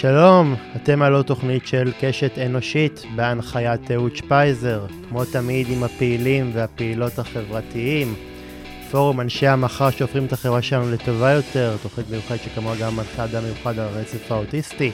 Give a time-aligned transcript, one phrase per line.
[0.00, 6.50] שלום, אתם על עוד תוכנית של קשת אנושית בהנחיית אהוד שפייזר, כמו תמיד עם הפעילים
[6.54, 8.14] והפעילות החברתיים.
[8.90, 13.44] פורום אנשי המחר שהופכים את החברה שלנו לטובה יותר, תוכנית מיוחדת שכמוה גם מנחה אדם
[13.44, 14.90] מיוחד על הרצף האוטיסטי.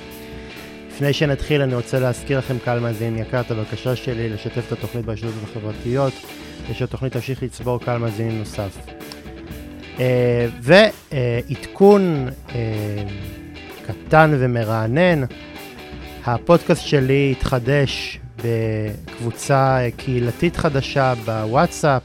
[0.89, 5.05] לפני שנתחיל אני רוצה להזכיר לכם קהל מאזין יקר את הבקשה שלי לשתף את התוכנית
[5.05, 6.13] ברשתות החברתיות,
[6.71, 8.77] ושהתוכנית תמשיך לצבור קהל מאזינים נוסף.
[10.63, 12.55] ועדכון אה,
[13.87, 15.23] קטן ומרענן,
[16.25, 22.03] הפודקאסט שלי התחדש בקבוצה קהילתית חדשה בוואטסאפ,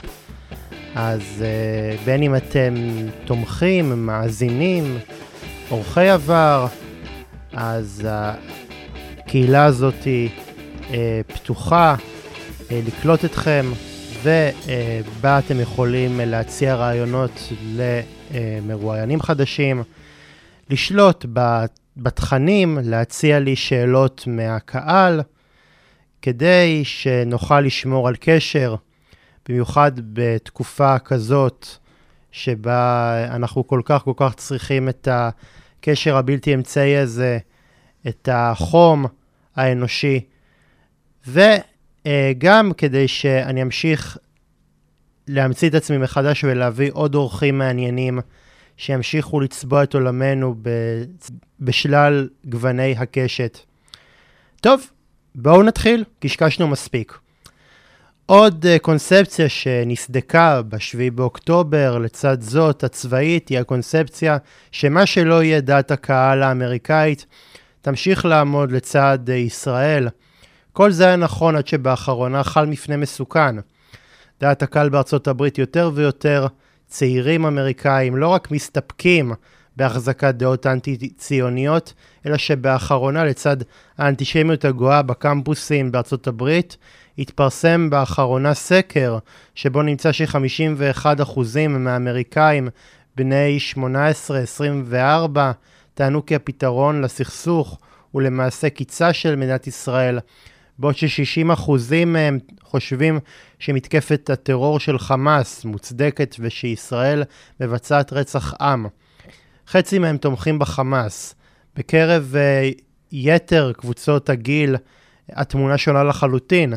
[0.95, 2.73] אז uh, בין אם אתם
[3.25, 4.97] תומכים, מאזינים,
[5.71, 6.67] אורחי עבר,
[7.53, 10.91] אז הקהילה הזאת uh,
[11.27, 13.65] פתוחה uh, לקלוט אתכם,
[14.23, 19.83] ובה אתם יכולים להציע רעיונות למרואיינים חדשים.
[20.69, 21.25] לשלוט
[21.97, 25.21] בתכנים, להציע לי שאלות מהקהל,
[26.21, 28.75] כדי שנוכל לשמור על קשר,
[29.49, 31.67] במיוחד בתקופה כזאת,
[32.31, 37.37] שבה אנחנו כל כך כל כך צריכים את הקשר הבלתי אמצעי הזה,
[38.07, 39.05] את החום
[39.55, 40.25] האנושי,
[41.27, 44.17] וגם כדי שאני אמשיך
[45.27, 48.19] להמציא את עצמי מחדש ולהביא עוד אורחים מעניינים.
[48.77, 50.55] שימשיכו לצבוע את עולמנו
[51.59, 53.59] בשלל גווני הקשת.
[54.61, 54.81] טוב,
[55.35, 57.17] בואו נתחיל, קשקשנו מספיק.
[58.25, 64.37] עוד uh, קונספציה שנסדקה ב-7 באוקטובר, לצד זאת הצבאית, היא הקונספציה
[64.71, 67.25] שמה שלא יהיה דעת הקהל האמריקאית,
[67.81, 70.07] תמשיך לעמוד לצד uh, ישראל.
[70.73, 73.55] כל זה היה נכון עד שבאחרונה חל מפנה מסוכן.
[74.41, 76.47] דעת הקהל בארצות הברית יותר ויותר
[76.91, 79.33] צעירים אמריקאים לא רק מסתפקים
[79.75, 81.93] בהחזקת דעות אנטי-ציוניות,
[82.25, 83.57] אלא שבאחרונה, לצד
[83.97, 86.77] האנטישמיות הגואה בקמפוסים בארצות הברית,
[87.17, 89.17] התפרסם באחרונה סקר
[89.55, 92.69] שבו נמצא ש-51% מהאמריקאים
[93.15, 93.57] בני
[94.93, 94.93] 18-24
[95.93, 97.79] טענו כי הפתרון לסכסוך
[98.11, 100.19] הוא למעשה קיצה של מדינת ישראל,
[100.79, 101.71] בעוד ש-60%
[102.05, 103.19] מהם חושבים
[103.59, 107.23] שמתקפת הטרור של חמאס מוצדקת ושישראל
[107.59, 108.85] מבצעת רצח עם.
[109.67, 111.35] חצי מהם תומכים בחמאס.
[111.75, 114.75] בקרב uh, יתר קבוצות הגיל,
[115.29, 116.73] התמונה שונה לחלוטין.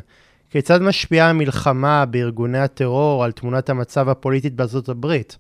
[0.51, 5.39] כיצד משפיעה המלחמה בארגוני הטרור על תמונת המצב הפוליטית בארצות הברית?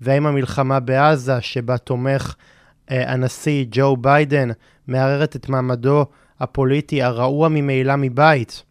[0.00, 4.48] והאם המלחמה בעזה, שבה תומך uh, הנשיא ג'ו ביידן,
[4.86, 6.06] מערערת את מעמדו
[6.42, 8.62] הפוליטי הרעוע ממילא מבית?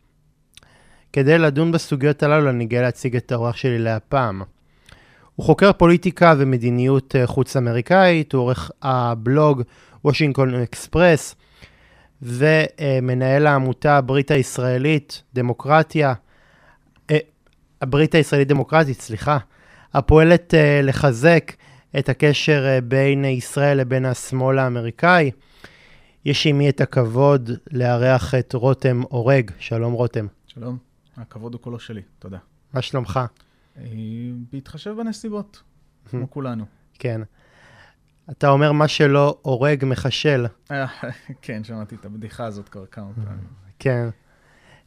[1.14, 4.42] כדי לדון בסוגיות הללו אני גאה להציג את האורח שלי להפעם.
[5.36, 9.62] הוא חוקר פוליטיקה ומדיניות אה, חוץ אמריקאית, הוא עורך הבלוג
[10.06, 11.36] וושינגטון אקספרס
[12.22, 16.14] ומנהל העמותה הברית הישראלית דמוקרטיה,
[17.12, 17.18] אה,
[17.82, 19.38] הברית הישראלית דמוקרטית, סליחה,
[19.94, 21.52] הפועלת אה, לחזק
[22.00, 25.32] את הקשר בין ישראל לבין השמאל האמריקאי.
[26.26, 29.52] יש עימי את הכבוד לארח את רותם אורג.
[29.60, 30.28] שלום רותם.
[30.48, 30.78] שלום.
[31.18, 32.38] הכבוד הוא כולו שלי, תודה.
[32.74, 33.20] מה שלומך?
[33.78, 33.84] אה,
[34.52, 35.62] בהתחשב בנסיבות,
[36.10, 36.66] כמו כולנו.
[37.00, 37.22] כן.
[38.32, 40.46] אתה אומר מה שלא הורג מחשל.
[40.72, 40.86] אה,
[41.42, 43.48] כן, שמעתי את הבדיחה הזאת כבר כמה פעמים.
[43.80, 44.10] כן.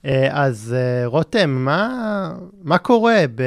[0.04, 3.42] אה, אז רותם, מה, מה קורה ב,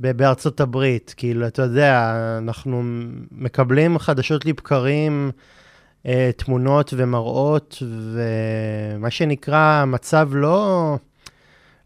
[0.00, 1.14] ב, בארצות הברית?
[1.16, 2.82] כאילו, אתה יודע, אנחנו
[3.30, 5.30] מקבלים חדשות לבקרים,
[6.36, 10.96] תמונות ומראות, ומה שנקרא, מצב לא...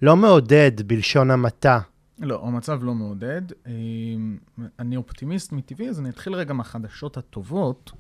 [0.03, 1.81] לא מעודד בלשון המעטה.
[2.19, 3.43] לא, המצב לא מעודד.
[3.67, 4.39] אמ,
[4.79, 7.91] אני אופטימיסט מטבעי, אז אני אתחיל רגע מהחדשות הטובות.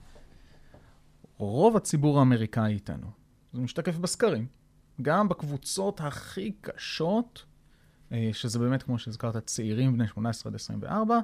[1.39, 3.07] רוב הציבור האמריקאי איתנו.
[3.53, 4.47] זה משתקף בסקרים.
[5.03, 7.45] גם בקבוצות הכי קשות,
[8.13, 11.19] אה, שזה באמת, כמו שהזכרת, צעירים בני 18 עד 24,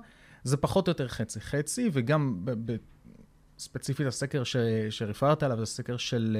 [0.44, 2.44] זה פחות או יותר חצי-חצי, וגם
[3.58, 4.56] ספציפית הסקר ש...
[4.90, 6.36] שרפרת עליו, זה סקר של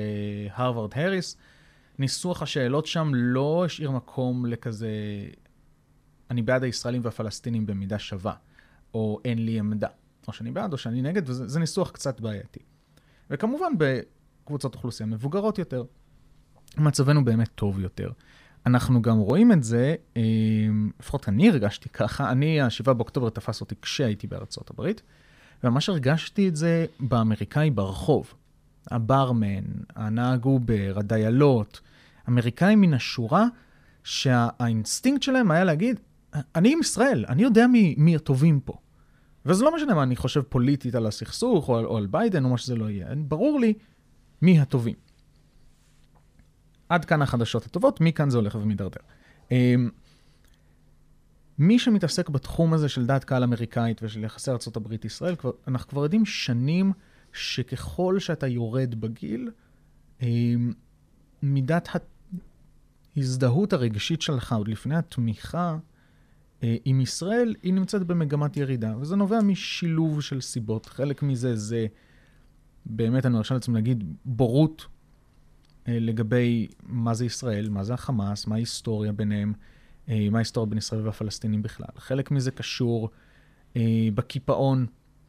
[0.51, 1.37] הרווארד uh, הריס.
[1.99, 4.89] ניסוח השאלות שם לא השאיר מקום לכזה,
[6.31, 8.35] אני בעד הישראלים והפלסטינים במידה שווה,
[8.95, 9.89] או אין לי עמדה.
[10.29, 12.61] או שאני בעד או שאני נגד, וזה ניסוח קצת בעייתי.
[13.31, 15.85] וכמובן, בקבוצות אוכלוסייה מבוגרות יותר,
[16.79, 18.11] מצבנו באמת טוב יותר.
[18.67, 20.23] אנחנו גם רואים את זה, אה,
[21.01, 25.03] לפחות אני הרגשתי ככה, אני, ה-7 באוקטובר תפס אותי כשהייתי בארצות הברית,
[25.65, 28.35] וממש הרגשתי את זה באמריקאי ברחוב.
[28.91, 29.65] הברמן,
[29.97, 31.81] הנהג אובר, הדיילות,
[32.29, 33.47] אמריקאים מן השורה,
[34.05, 36.01] שהאינסטינקט שלהם היה להגיד,
[36.55, 38.73] אני עם ישראל, אני יודע מי, מי הטובים פה.
[39.47, 42.49] וזה לא משנה מה אני חושב פוליטית על הסכסוך, או על, או על ביידן, או
[42.49, 43.07] מה שזה לא יהיה.
[43.17, 43.75] ברור לי
[44.43, 44.95] מי הטובים.
[46.89, 49.01] עד כאן החדשות הטובות, מכאן זה הולך ומידרדר.
[51.59, 55.35] מי שמתעסק בתחום הזה של דעת קהל אמריקאית ושל יחסי ארה"ב-ישראל,
[55.69, 56.93] אנחנו כבר יודעים שנים
[57.33, 59.51] שככל שאתה יורד בגיל,
[60.23, 60.73] אמ,
[61.43, 61.89] מידת
[63.17, 65.77] ההזדהות הרגשית שלך, עוד לפני התמיכה
[66.63, 70.87] אה, עם ישראל, היא נמצאת במגמת ירידה, וזה נובע משילוב של סיבות.
[70.87, 71.87] חלק מזה זה,
[72.87, 74.87] באמת, אני מרשה לעצמי להגיד, בורות
[75.89, 79.53] אה, לגבי מה זה ישראל, מה זה החמאס, מה ההיסטוריה ביניהם,
[80.09, 81.87] מה ההיסטוריה בין ישראל והפלסטינים בכלל.
[81.99, 83.11] חלק מזה קשור
[84.15, 84.87] בקיפאון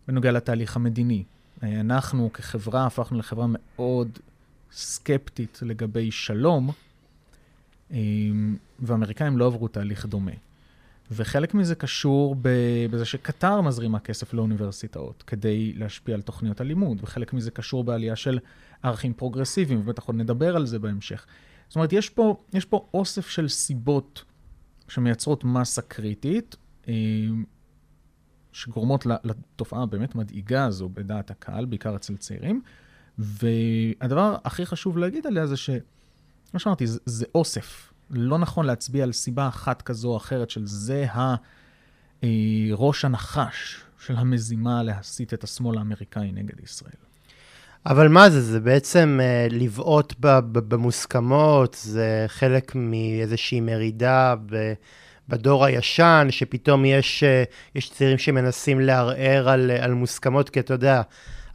[0.07, 1.23] בנוגע לתהליך המדיני.
[1.63, 4.19] אנחנו כחברה הפכנו לחברה מאוד
[4.71, 6.71] סקפטית לגבי שלום,
[8.79, 10.31] והאמריקאים לא עברו תהליך דומה.
[11.11, 12.35] וחלק מזה קשור
[12.91, 18.39] בזה שקטר מזרימה כסף לאוניברסיטאות כדי להשפיע על תוכניות הלימוד, וחלק מזה קשור בעלייה של
[18.83, 21.25] ערכים פרוגרסיביים, ובטח עוד נדבר על זה בהמשך.
[21.67, 24.23] זאת אומרת, יש פה, יש פה אוסף של סיבות
[24.87, 26.55] שמייצרות מסה קריטית,
[26.87, 26.93] אה,
[28.51, 32.61] שגורמות לתופעה הבאמת מדאיגה הזו בדעת הקהל, בעיקר אצל צעירים.
[33.17, 35.69] והדבר הכי חשוב להגיד עליה זה ש...
[36.51, 37.93] כמו שאמרתי, זה, זה אוסף.
[38.09, 41.05] לא נכון להצביע על סיבה אחת כזו או אחרת של זה
[42.21, 47.14] הראש הנחש של המזימה להסיט את השמאל האמריקאי נגד ישראל.
[47.85, 48.41] אבל מה זה?
[48.41, 50.13] זה בעצם uh, לבעוט
[50.53, 54.73] במוסכמות, זה חלק מאיזושהי מרידה ב,
[55.29, 61.01] בדור הישן, שפתאום יש, uh, יש צעירים שמנסים לערער על, על מוסכמות, כי אתה יודע,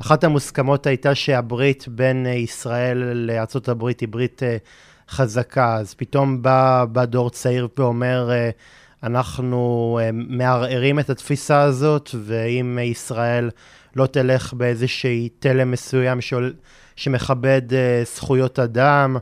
[0.00, 4.68] אחת המוסכמות הייתה שהברית בין uh, ישראל לארה"ב היא ברית uh,
[5.10, 8.50] חזקה, אז פתאום בא, בא דור צעיר ואומר, אה,
[9.02, 13.50] אנחנו אה, מערערים את התפיסה הזאת, ואם ישראל
[13.96, 16.54] לא תלך באיזשהי תלם מסוים שול,
[16.96, 17.74] שמכבד uh,
[18.16, 19.16] זכויות אדם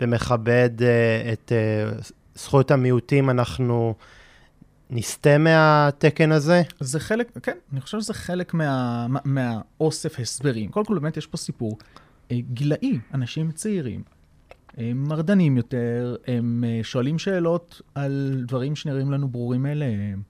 [0.00, 1.52] ומכבד uh, את
[2.00, 3.94] uh, זכויות המיעוטים, אנחנו
[4.90, 6.62] נסטה מהתקן הזה?
[6.80, 10.70] זה חלק, כן, אני חושב שזה חלק מה, מהאוסף הסברים.
[10.70, 11.78] קודם כל, באמת יש פה סיפור
[12.32, 14.02] גילאי, אנשים צעירים.
[14.76, 20.22] הם מרדנים יותר, הם שואלים שאלות על דברים שנראים לנו ברורים מאליהם,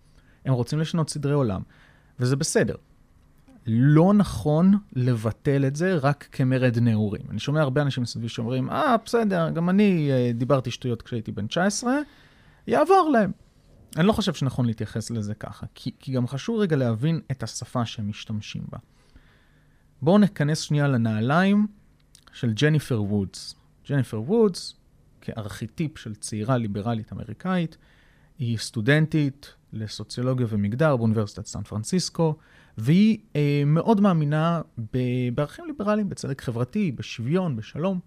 [0.45, 1.63] הם רוצים לשנות סדרי עולם,
[2.21, 2.75] וזה בסדר.
[3.69, 7.23] לא נכון לבטל את זה רק כמרד נעורים.
[7.31, 11.47] אני שומע הרבה אנשים מסביבי שאומרים, אה, בסדר, גם אני אה, דיברתי שטויות כשהייתי בן
[11.47, 11.93] 19,
[12.67, 13.33] יעבור להם.
[13.97, 17.87] אני לא חושב שנכון להתייחס לזה ככה, כי, כי גם חשוב רגע להבין את השפה
[17.87, 18.79] שהם משתמשים בה.
[20.03, 21.67] בואו ניכנס שנייה לנעליים
[22.33, 23.55] של ג'ניפר וודס.
[23.91, 24.75] ג'ניפר וודס,
[25.21, 27.77] כארכיטיפ של צעירה ליברלית אמריקאית,
[28.39, 32.37] היא סטודנטית לסוציולוגיה ומגדר באוניברסיטת סן פרנסיסקו,
[32.79, 34.61] והיא אה, מאוד מאמינה
[35.35, 38.01] בערכים ליברליים, בצדק חברתי, בשוויון, בשלום.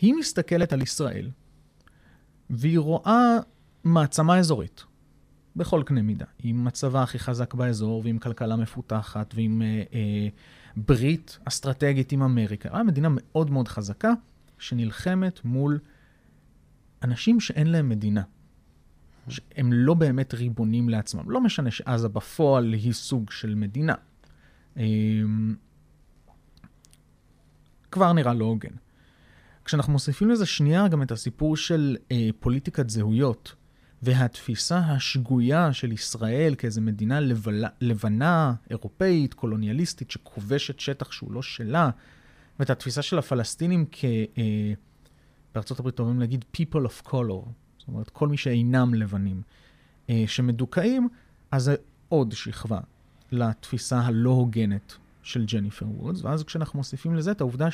[0.00, 1.30] היא מסתכלת על ישראל,
[2.50, 3.36] והיא רואה
[3.84, 4.84] מעצמה אזורית,
[5.56, 10.28] בכל קנה מידה, עם מצבה הכי חזק באזור, ועם כלכלה מפותחת, ועם אה, אה,
[10.76, 12.68] ברית אסטרטגית עם אמריקה.
[12.72, 14.12] היה מדינה מאוד מאוד חזקה,
[14.58, 15.78] שנלחמת מול
[17.02, 18.22] אנשים שאין להם מדינה.
[19.28, 21.30] שהם לא באמת ריבונים לעצמם.
[21.30, 23.94] לא משנה שעזה בפועל היא סוג של מדינה.
[24.76, 25.54] אמ,
[27.90, 28.74] כבר נראה לא הוגן.
[29.64, 33.54] כשאנחנו מוסיפים לזה שנייה גם את הסיפור של אה, פוליטיקת זהויות,
[34.02, 41.90] והתפיסה השגויה של ישראל כאיזו מדינה לבלה, לבנה, אירופאית, קולוניאליסטית, שכובשת שטח שהוא לא שלה,
[42.58, 44.04] ואת התפיסה של הפלסטינים כ...
[44.38, 44.72] אה,
[45.54, 47.48] בארצות הברית אומרים להגיד people of color,
[47.84, 49.42] זאת אומרת, כל מי שאינם לבנים,
[50.10, 51.08] אה, שמדוכאים,
[51.50, 51.74] אז זה
[52.08, 52.80] עוד שכבה
[53.32, 57.68] לתפיסה הלא הוגנת של ג'ניפר וודס, ואז כשאנחנו מוסיפים לזה את העובדה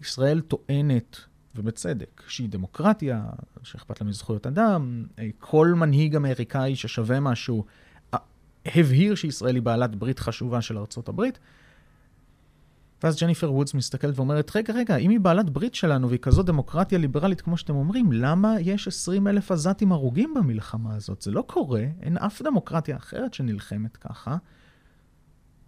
[0.00, 1.16] שישראל טוענת
[1.54, 3.24] ובצדק, שהיא דמוקרטיה,
[3.62, 7.64] שאכפת לה מזכויות אדם, אה, כל מנהיג אמריקאי ששווה משהו
[8.14, 8.18] אה,
[8.66, 11.38] הבהיר שישראל היא בעלת ברית חשובה של ארצות הברית.
[13.02, 16.98] ואז ג'ניפר וודס מסתכלת ואומרת, רגע, רגע, אם היא בעלת ברית שלנו והיא כזאת דמוקרטיה
[16.98, 21.22] ליברלית כמו שאתם אומרים, למה יש 20 אלף עזתים הרוגים במלחמה הזאת?
[21.22, 24.36] זה לא קורה, אין אף דמוקרטיה אחרת שנלחמת ככה.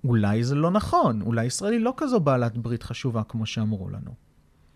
[0.04, 4.14] אולי זה לא נכון, אולי ישראל היא לא כזו בעלת ברית חשובה כמו שאמרו לנו.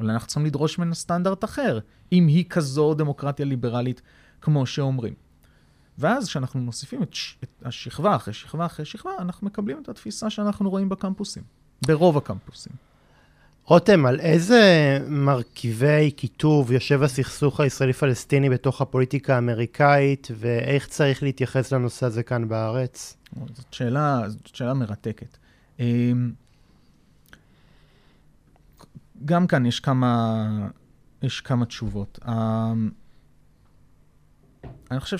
[0.00, 1.78] אולי אנחנו צריכים לדרוש ממנה סטנדרט אחר,
[2.12, 4.02] אם היא כזו דמוקרטיה ליברלית
[4.40, 5.14] כמו שאומרים.
[5.98, 7.36] ואז כשאנחנו מוסיפים את, ש...
[7.44, 11.42] את השכבה אחרי שכבה אחרי שכבה, אנחנו מקבלים את התפיסה שאנחנו רואים בקמפוסים,
[11.86, 12.72] ברוב הקמפוסים.
[13.64, 22.06] רותם, על איזה מרכיבי כיתוב יושב הסכסוך הישראלי-פלסטיני בתוך הפוליטיקה האמריקאית, ואיך צריך להתייחס לנושא
[22.06, 23.16] הזה כאן בארץ?
[23.54, 25.38] זאת שאלה, זאת שאלה מרתקת.
[25.78, 26.32] אמ,
[29.24, 30.46] גם כאן יש כמה,
[31.22, 32.18] יש כמה תשובות.
[32.28, 32.90] אמ,
[34.90, 35.18] אני חושב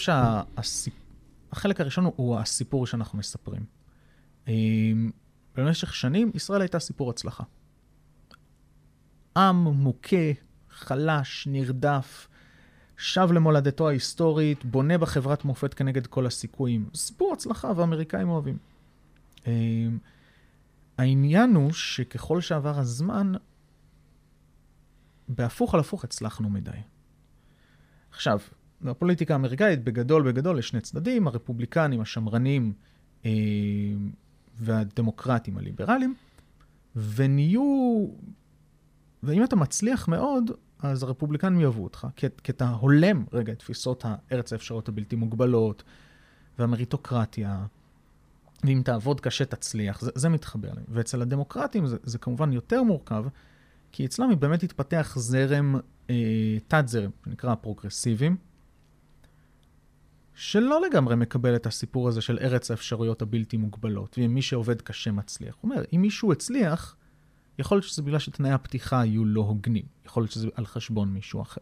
[1.53, 3.65] שהחלק הראשון הוא הסיפור שאנחנו מספרים.
[5.59, 7.45] במשך שנים ישראל הייתה סיפור הצלחה.
[9.37, 10.33] עם מוכה,
[10.71, 12.29] חלש, נרדף,
[12.97, 16.89] שב למולדתו ההיסטורית, בונה בחברת מופת כנגד כל הסיכויים.
[16.95, 18.59] סיפור הצלחה והאמריקאים אוהבים.
[19.47, 19.99] אמ,
[20.99, 23.33] העניין הוא שככל שעבר הזמן,
[25.29, 26.71] בהפוך על הפוך הצלחנו מדי.
[28.11, 28.39] עכשיו,
[28.83, 32.73] בפוליטיקה האמריקאית, בגדול בגדול, יש שני צדדים, הרפובליקנים, השמרנים
[33.25, 33.31] אה,
[34.61, 36.15] והדמוקרטים הליברליים,
[36.97, 38.07] ונהיו...
[39.23, 44.05] ואם אתה מצליח מאוד, אז הרפובליקנים יאהבו אותך, כי, כי אתה הולם רגע את תפיסות
[44.07, 45.83] הארץ האפשרות הבלתי מוגבלות,
[46.59, 47.67] והמריטוקרטיה,
[48.65, 50.85] ואם תעבוד קשה תצליח, זה, זה מתחבר להם.
[50.89, 53.25] ואצל הדמוקרטים זה, זה כמובן יותר מורכב,
[53.93, 55.77] כי אצלם באמת התפתח זרם,
[56.11, 58.37] אה, תת-זרם, שנקרא הפרוגרסיבים,
[60.41, 65.57] שלא לגמרי מקבל את הסיפור הזה של ארץ האפשרויות הבלתי מוגבלות, ומי שעובד קשה מצליח.
[65.61, 66.97] הוא אומר, אם מישהו הצליח,
[67.59, 71.43] יכול להיות שזה בגלל שתנאי הפתיחה היו לא הוגנים, יכול להיות שזה על חשבון מישהו
[71.43, 71.61] אחר.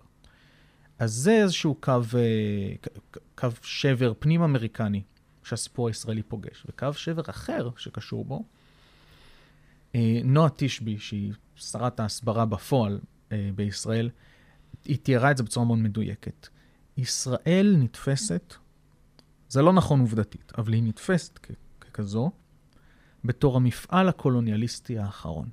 [0.99, 2.75] אז זה איזשהו קו, אה,
[3.35, 5.03] קו שבר פנים-אמריקני
[5.45, 8.45] שהסיפור הישראלי פוגש, וקו שבר אחר שקשור בו,
[9.95, 13.01] אה, נועה תשבי, שהיא שרת ההסברה בפועל
[13.33, 14.11] אה, בישראל,
[14.85, 16.49] היא תיארה את זה בצורה מאוד מדויקת.
[16.97, 18.55] ישראל נתפסת,
[19.49, 21.51] זה לא נכון עובדתית, אבל היא נתפסת כ-
[21.81, 22.31] ככזו,
[23.25, 25.49] בתור המפעל הקולוניאליסטי האחרון.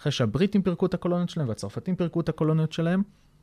[0.00, 3.02] אחרי שהבריטים פירקו את הקולוניות שלהם והצרפתים פירקו את הקולוניות שלהם,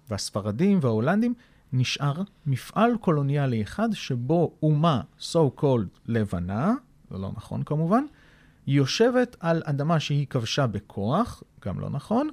[0.09, 1.33] והספרדים וההולנדים,
[1.73, 6.73] נשאר מפעל קולוניאלי אחד שבו אומה so called לבנה,
[7.11, 8.03] זה לא נכון כמובן,
[8.67, 12.29] יושבת על אדמה שהיא כבשה בכוח, גם לא נכון,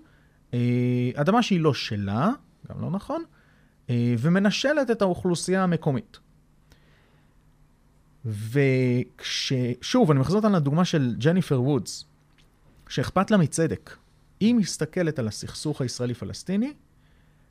[0.55, 2.31] אה, אדמה שהיא לא שלה,
[2.69, 3.23] גם לא נכון,
[3.91, 6.19] אה, ומנשלת את האוכלוסייה המקומית.
[8.27, 12.05] וכששוב, אני מחזור אותנו לדוגמה של ג'ניפר וודס,
[12.89, 13.97] שאכפת לה מצדק.
[14.41, 16.73] היא מסתכלת על הסכסוך הישראלי-פלסטיני,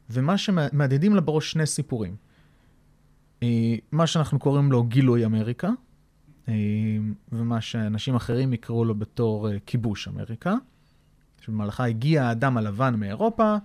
[0.10, 2.16] ומה שמהדהדים לה בראש שני סיפורים.
[3.44, 5.70] אה, מה שאנחנו קוראים לו גילוי אמריקה,
[6.48, 6.54] אה,
[7.32, 10.56] ומה שאנשים אחרים יקראו לו בתור אה, כיבוש אמריקה,
[11.42, 13.56] שבמהלכה הגיע האדם הלבן מאירופה,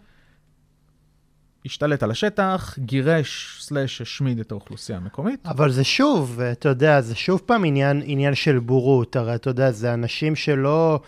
[1.66, 5.46] השתלט על השטח, גירש סלאש השמיד את האוכלוסייה המקומית.
[5.46, 9.70] אבל זה שוב, אתה יודע, זה שוב פעם עניין, עניין של בורות, הרי אתה יודע,
[9.70, 11.00] זה אנשים שלא,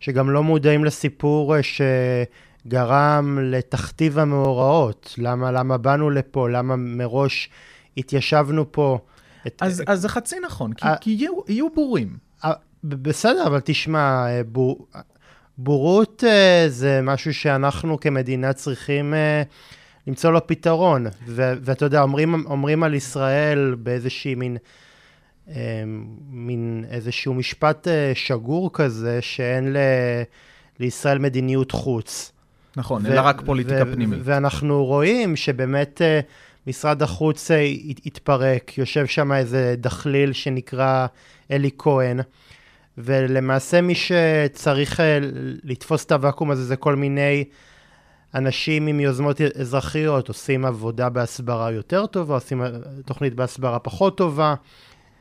[0.00, 5.14] שגם לא מודעים לסיפור שגרם לתכתיב המאורעות.
[5.18, 6.48] למה, למה באנו לפה?
[6.48, 7.48] למה מראש
[7.96, 8.98] התיישבנו פה?
[9.46, 12.16] את, אז, אז זה חצי נכון, כי, כי יהיו, יהיו בורים.
[12.84, 14.86] בסדר, אבל תשמע, בור,
[15.58, 16.24] בורות
[16.68, 19.14] זה משהו שאנחנו כמדינה צריכים...
[20.06, 21.06] למצוא לו פתרון.
[21.26, 24.56] ו- ואתה יודע, אומרים, אומרים על ישראל באיזושהי מין,
[25.48, 25.54] אה,
[26.30, 30.22] מין איזשהו משפט אה, שגור כזה, שאין ל-
[30.80, 32.32] לישראל מדיניות חוץ.
[32.76, 34.18] נכון, ו- אלא רק פוליטיקה ו- פנימית.
[34.22, 36.20] ואנחנו רואים שבאמת אה,
[36.66, 37.72] משרד החוץ אה,
[38.06, 41.06] התפרק, יושב שם איזה דחליל שנקרא
[41.50, 42.20] אלי כהן.
[42.98, 45.18] ולמעשה מי שצריך אה,
[45.64, 47.44] לתפוס את הוואקום הזה זה כל מיני
[48.34, 52.62] אנשים עם יוזמות אזרחיות עושים עבודה בהסברה יותר טובה, עושים
[53.06, 54.54] תוכנית בהסברה פחות טובה,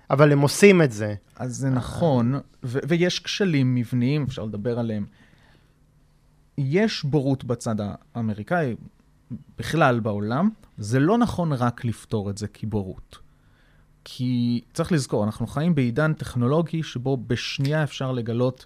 [0.09, 1.15] אבל הם עושים את זה.
[1.35, 5.05] אז זה נכון, ו- ויש כשלים מבניים, אפשר לדבר עליהם.
[6.57, 7.75] יש בורות בצד
[8.15, 8.75] האמריקאי,
[9.57, 13.17] בכלל בעולם, זה לא נכון רק לפתור את זה כבורות.
[14.03, 18.65] כי צריך לזכור, אנחנו חיים בעידן טכנולוגי שבו בשנייה אפשר לגלות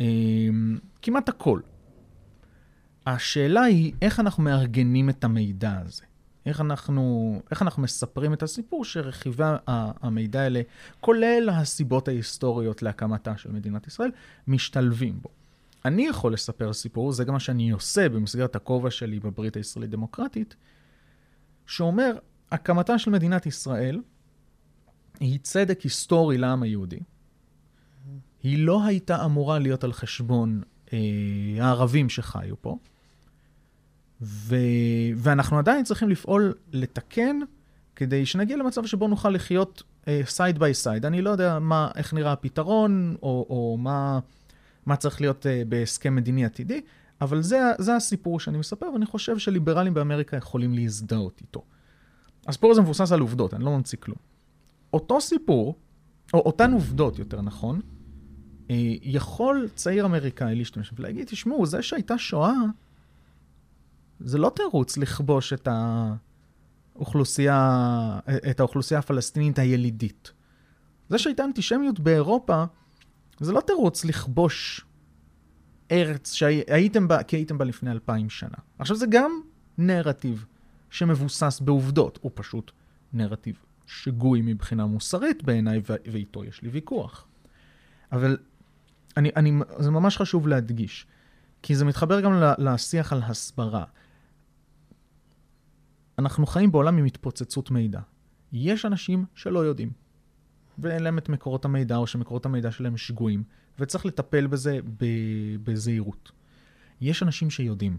[0.00, 0.06] אה,
[1.02, 1.60] כמעט הכל.
[3.06, 6.02] השאלה היא איך אנחנו מארגנים את המידע הזה.
[6.46, 10.60] איך אנחנו, איך אנחנו מספרים את הסיפור שרכיבי המידע האלה,
[11.00, 14.10] כולל הסיבות ההיסטוריות להקמתה של מדינת ישראל,
[14.48, 15.28] משתלבים בו.
[15.84, 20.56] אני יכול לספר סיפור, זה גם מה שאני עושה במסגרת הכובע שלי בברית הישראלית דמוקרטית,
[21.66, 22.12] שאומר,
[22.50, 24.00] הקמתה של מדינת ישראל
[25.20, 27.00] היא צדק היסטורי לעם היהודי.
[28.42, 30.98] היא לא הייתה אמורה להיות על חשבון אה,
[31.60, 32.78] הערבים שחיו פה.
[34.22, 34.56] ו...
[35.16, 37.38] ואנחנו עדיין צריכים לפעול לתקן
[37.96, 39.82] כדי שנגיע למצב שבו נוכל לחיות
[40.24, 41.06] side by side.
[41.06, 44.18] אני לא יודע מה, איך נראה הפתרון, או, או מה,
[44.86, 46.80] מה צריך להיות אה, בהסכם מדיני עתידי,
[47.20, 51.62] אבל זה, זה הסיפור שאני מספר, ואני חושב שליברלים באמריקה יכולים להזדהות איתו.
[52.46, 54.18] הסיפור הזה מבוסס על עובדות, אני לא ממציא כלום.
[54.92, 55.74] אותו סיפור,
[56.34, 57.80] או אותן עובדות, יותר נכון,
[58.70, 62.54] אה, יכול צעיר אמריקאי להשתמש ולהגיד, תשמעו, זה שהייתה שואה,
[64.20, 65.68] זה לא תירוץ לכבוש את
[66.94, 68.18] האוכלוסייה,
[68.50, 70.32] את האוכלוסייה הפלסטינית הילידית.
[71.08, 72.64] זה שהייתה אנטישמיות באירופה,
[73.40, 74.86] זה לא תירוץ לכבוש
[75.90, 78.56] ארץ שהייתם בה, כי הייתם בה לפני אלפיים שנה.
[78.78, 79.30] עכשיו זה גם
[79.78, 80.46] נרטיב
[80.90, 82.72] שמבוסס בעובדות, הוא פשוט
[83.12, 83.56] נרטיב
[83.86, 87.26] שגוי מבחינה מוסרית בעיניי, ואיתו יש לי ויכוח.
[88.12, 88.36] אבל
[89.16, 91.06] אני, אני, זה ממש חשוב להדגיש,
[91.62, 93.84] כי זה מתחבר גם לשיח על הסברה.
[96.18, 98.00] אנחנו חיים בעולם עם התפוצצות מידע.
[98.52, 99.90] יש אנשים שלא יודעים,
[100.78, 103.42] ואין להם את מקורות המידע, או שמקורות המידע שלהם שגויים,
[103.78, 104.78] וצריך לטפל בזה
[105.64, 106.32] בזהירות.
[107.00, 107.98] יש אנשים שיודעים.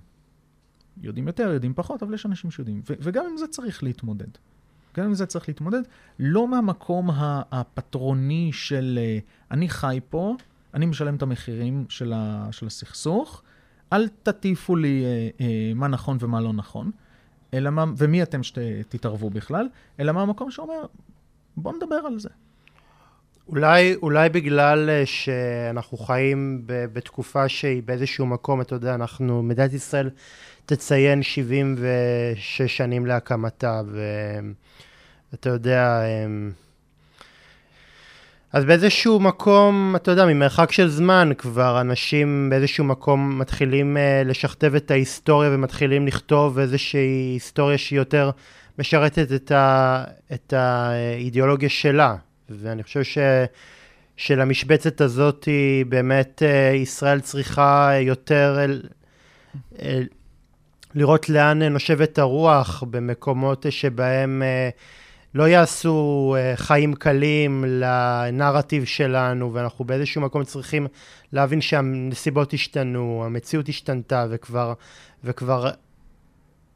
[1.02, 2.82] יודעים יותר, יודעים פחות, אבל יש אנשים שיודעים.
[2.86, 4.28] וגם עם זה צריך להתמודד.
[4.98, 5.82] גם עם זה צריך להתמודד,
[6.20, 7.10] לא מהמקום
[7.52, 9.20] הפטרוני של אה,
[9.52, 10.36] אני חי פה,
[10.74, 13.44] אני משלם את המחירים של, ה- של הסכסוך,
[13.94, 16.92] אל תטיפו לי אה, אה, מה נכון ומה לא נכון,
[17.54, 19.68] אלא מה, ומי אתם שתתערבו בכלל,
[20.00, 20.86] אלא מהמקום שאומר,
[21.58, 22.30] בואו נדבר על זה.
[23.48, 29.74] אולי, אולי בגלל אה, שאנחנו חיים ב, בתקופה שהיא באיזשהו מקום, אתה יודע, אנחנו, מדינת
[29.74, 30.10] ישראל
[30.66, 33.82] תציין 76 שנים להקמתה,
[35.32, 36.52] ואתה יודע, אמ,
[38.56, 44.76] אז באיזשהו מקום, אתה יודע, ממרחק של זמן כבר אנשים באיזשהו מקום מתחילים uh, לשכתב
[44.76, 48.32] את ההיסטוריה ומתחילים לכתוב איזושהי היסטוריה שהיא יותר
[48.80, 52.16] משרתת את, ה, את האידיאולוגיה שלה.
[52.50, 53.18] ואני חושב ש...
[54.18, 58.82] שלמשבצת הזאת היא באמת uh, ישראל צריכה יותר אל,
[59.82, 60.08] אל,
[60.94, 65.05] לראות לאן נושבת הרוח במקומות שבהם uh,
[65.36, 70.88] לא יעשו uh, חיים קלים לנרטיב שלנו, ואנחנו באיזשהו מקום צריכים
[71.34, 74.74] להבין שהנסיבות השתנו, המציאות השתנתה, וכבר,
[75.24, 75.70] וכבר,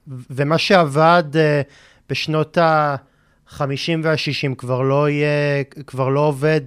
[0.08, 1.38] ומה שעבד uh,
[2.10, 3.60] בשנות ה-50
[4.04, 5.08] וה-60 כבר לא
[5.88, 6.62] כבר לא עובד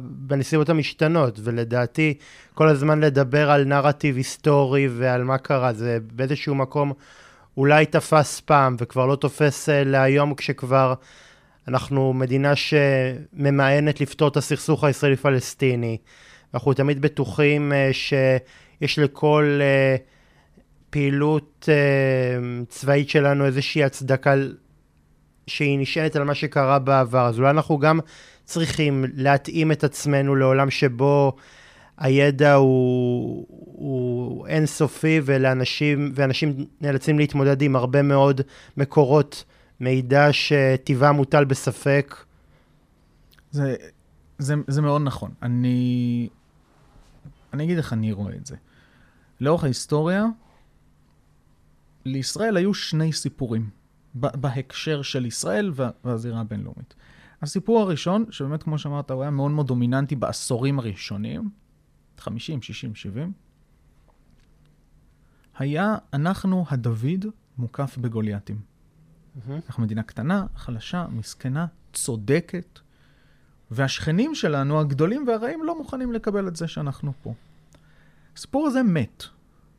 [0.00, 2.14] בנסיבות המשתנות, ולדעתי
[2.54, 6.92] כל הזמן לדבר על נרטיב היסטורי ועל מה קרה, זה באיזשהו מקום
[7.56, 10.94] אולי תפס פעם וכבר לא תופס uh, להיום כשכבר...
[11.68, 15.96] אנחנו מדינה שממאנת לפתור את הסכסוך הישראלי-פלסטיני.
[16.54, 20.00] אנחנו תמיד בטוחים uh, שיש לכל uh,
[20.90, 24.34] פעילות uh, צבאית שלנו איזושהי הצדקה
[25.46, 27.26] שהיא נשענת על מה שקרה בעבר.
[27.26, 28.00] אז אולי אנחנו גם
[28.44, 31.36] צריכים להתאים את עצמנו לעולם שבו
[31.98, 38.40] הידע הוא, הוא אינסופי ולאנשים, ואנשים נאלצים להתמודד עם הרבה מאוד
[38.76, 39.44] מקורות
[39.80, 42.16] מידע שטבעה מוטל בספק.
[43.50, 43.76] זה,
[44.38, 45.30] זה, זה מאוד נכון.
[45.42, 46.28] אני,
[47.52, 48.56] אני אגיד איך אני רואה את זה.
[49.40, 50.24] לאורך ההיסטוריה,
[52.04, 53.70] לישראל היו שני סיפורים
[54.14, 55.72] בהקשר של ישראל
[56.04, 56.94] והזירה הבינלאומית.
[57.42, 61.50] הסיפור הראשון, שבאמת, כמו שאמרת, הוא היה מאוד מאוד דומיננטי בעשורים הראשונים,
[62.18, 63.32] 50, 60, 70,
[65.58, 67.26] היה אנחנו הדוד
[67.58, 68.67] מוקף בגולייתים.
[69.38, 69.52] Mm-hmm.
[69.66, 72.78] אנחנו מדינה קטנה, חלשה, מסכנה, צודקת,
[73.70, 77.34] והשכנים שלנו, הגדולים והרעים, לא מוכנים לקבל את זה שאנחנו פה.
[78.36, 79.24] הסיפור הזה מת.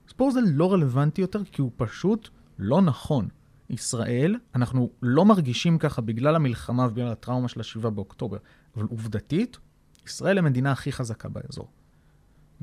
[0.06, 3.28] הסיפור הזה לא רלוונטי יותר כי הוא פשוט לא נכון.
[3.70, 8.38] ישראל, אנחנו לא מרגישים ככה בגלל המלחמה ובגלל הטראומה של ה-7 באוקטובר,
[8.76, 9.58] אבל עובדתית,
[10.06, 11.68] ישראל היא המדינה הכי חזקה באזור.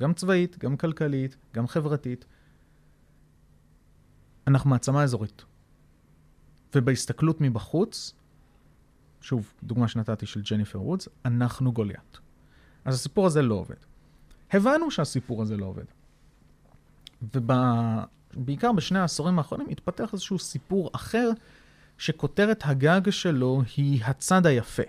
[0.01, 2.25] גם צבאית, גם כלכלית, גם חברתית.
[4.47, 5.45] אנחנו מעצמה אזורית.
[6.75, 8.15] ובהסתכלות מבחוץ,
[9.21, 12.19] שוב, דוגמה שנתתי של ג'ניפר וודס, אנחנו גוליית.
[12.85, 13.77] אז הסיפור הזה לא עובד.
[14.51, 15.85] הבנו שהסיפור הזה לא עובד.
[17.23, 21.31] ובעיקר בשני העשורים האחרונים התפתח איזשהו סיפור אחר,
[21.99, 24.83] שכותרת הגג שלו היא הצד היפה.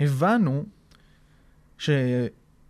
[0.00, 0.64] הבנו
[1.78, 1.90] ש...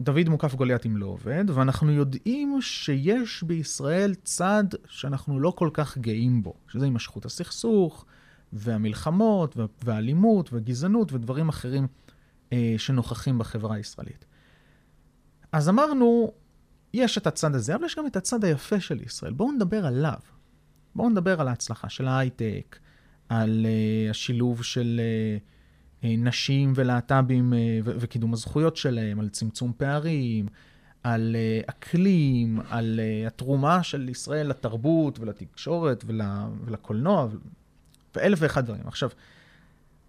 [0.01, 5.99] דוד מוקף גוליית אם לא עובד, ואנחנו יודעים שיש בישראל צד שאנחנו לא כל כך
[5.99, 8.05] גאים בו, שזה הימשכות הסכסוך,
[8.53, 11.87] והמלחמות, והאלימות, והגזענות, ודברים אחרים
[12.53, 14.25] אה, שנוכחים בחברה הישראלית.
[15.53, 16.33] אז אמרנו,
[16.95, 19.33] יש את הצד הזה, אבל יש גם את הצד היפה של ישראל.
[19.33, 20.19] בואו נדבר עליו.
[20.95, 22.79] בואו נדבר על ההצלחה של ההייטק,
[23.29, 25.01] על uh, השילוב של...
[25.03, 25.39] אה,
[26.03, 30.47] נשים ולהט"בים אה, וקידום הזכויות שלהם, על צמצום פערים,
[31.03, 36.05] על אה, אקלים, על התרומה של ישראל לתרבות ולתקשורת
[36.67, 37.29] ולקולנוע
[38.15, 38.87] ואלף ואחד דברים.
[38.87, 39.11] עכשיו,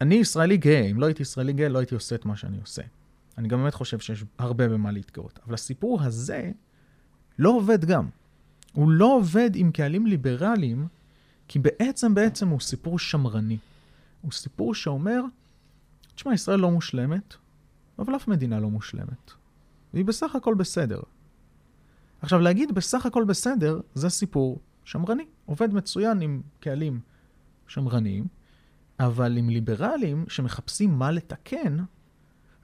[0.01, 2.81] אני ישראלי גאה, אם לא הייתי ישראלי גאה, לא הייתי עושה את מה שאני עושה.
[3.37, 5.39] אני גם באמת חושב שיש הרבה במה להתגאות.
[5.45, 6.51] אבל הסיפור הזה
[7.39, 8.09] לא עובד גם.
[8.73, 10.87] הוא לא עובד עם קהלים ליברליים,
[11.47, 13.57] כי בעצם בעצם הוא סיפור שמרני.
[14.21, 15.21] הוא סיפור שאומר,
[16.17, 17.35] תשמע, ישראל לא מושלמת,
[17.99, 19.31] אבל אף מדינה לא מושלמת.
[19.93, 20.99] והיא בסך הכל בסדר.
[22.21, 25.25] עכשיו, להגיד בסך הכל בסדר, זה סיפור שמרני.
[25.45, 26.99] עובד מצוין עם קהלים
[27.67, 28.27] שמרניים,
[28.99, 31.77] אבל עם ליברלים שמחפשים מה לתקן,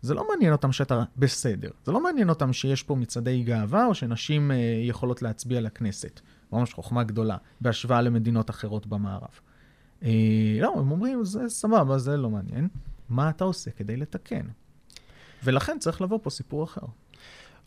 [0.02, 1.70] זה לא מעניין אותם שאתה בסדר.
[1.86, 6.20] זה לא מעניין אותם שיש פה מצעדי גאווה, או שנשים אה, יכולות להצביע לכנסת.
[6.52, 9.40] ממש חוכמה גדולה, בהשוואה למדינות אחרות במערב.
[10.04, 12.68] אה, לא, הם אומרים, זה סבבה, זה לא מעניין.
[13.10, 14.46] מה אתה עושה כדי לתקן?
[15.44, 16.86] ולכן צריך לבוא פה סיפור אחר.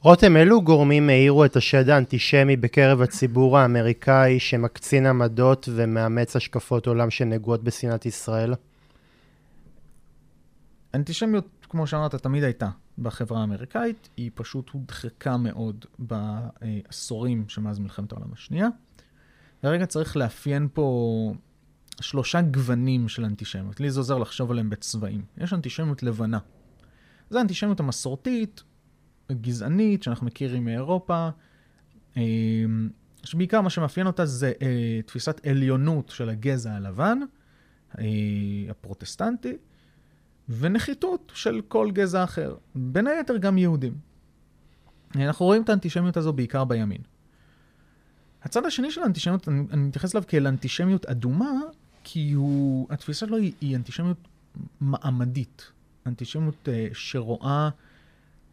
[0.01, 7.11] רותם, אילו גורמים העירו את השד האנטישמי בקרב הציבור האמריקאי שמקצין עמדות ומאמץ השקפות עולם
[7.11, 8.55] שנגועות בשנאת ישראל?
[10.95, 12.69] אנטישמיות, כמו שאמרת, תמיד הייתה
[12.99, 18.69] בחברה האמריקאית, היא פשוט הודחקה מאוד בעשורים שמאז מלחמת העולם השנייה.
[19.65, 21.33] ורגע צריך לאפיין פה
[22.01, 23.81] שלושה גוונים של אנטישמיות.
[23.81, 25.23] לי זה עוזר לחשוב עליהם בצבעים.
[25.39, 26.39] יש אנטישמיות לבנה.
[27.31, 28.63] זה האנטישמיות המסורתית,
[29.33, 31.29] גזענית, שאנחנו מכירים מאירופה,
[32.17, 32.23] אה,
[33.25, 37.19] שבעיקר מה שמאפיין אותה זה אה, תפיסת עליונות של הגזע הלבן,
[37.99, 38.05] אה,
[38.71, 39.57] הפרוטסטנטי,
[40.49, 43.95] ונחיתות של כל גזע אחר, בין היתר גם יהודים.
[45.17, 47.01] אנחנו רואים את האנטישמיות הזו בעיקר בימין.
[48.43, 51.61] הצד השני של האנטישמיות, אני מתייחס אליו כאל אנטישמיות אדומה,
[52.09, 54.29] כי הוא, התפיסה שלו היא, היא אנטישמיות
[54.81, 55.73] מעמדית.
[56.07, 57.69] אנטישמיות uh, שרואה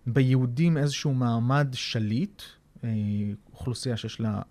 [0.08, 2.84] ביהודים איזשהו מעמד שליט, uh,
[3.52, 4.42] אוכלוסייה שיש לה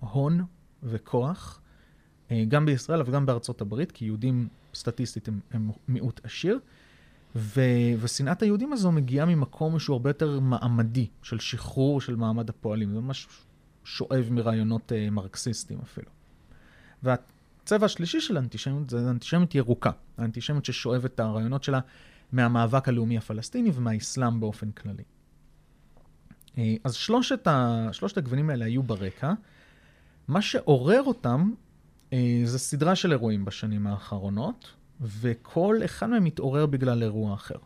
[0.00, 0.44] הון
[0.82, 1.60] וכוח,
[2.28, 6.58] uh, גם בישראל וגם בארצות הברית, כי יהודים סטטיסטית הם, הם מיעוט עשיר.
[7.36, 7.60] ו,
[8.00, 12.92] ושנאת היהודים הזו מגיעה ממקום שהוא הרבה יותר מעמדי, של שחרור של מעמד הפועלים.
[12.92, 13.28] זה ממש
[13.84, 16.08] שואב מרעיונות uh, מרקסיסטיים אפילו.
[17.66, 19.90] והצבע השלישי של האנטישמיות זה אנטישמיות ירוקה.
[20.18, 21.80] האנטישמיות ששואבת את הרעיונות שלה
[22.32, 25.02] מהמאבק הלאומי הפלסטיני ומהאסלאם באופן כללי.
[26.54, 29.32] Uh, אז שלושת, ה, שלושת הגוונים האלה היו ברקע.
[30.28, 31.50] מה שעורר אותם
[32.10, 37.58] uh, זה סדרה של אירועים בשנים האחרונות, וכל אחד מהם מתעורר בגלל אירוע אחר.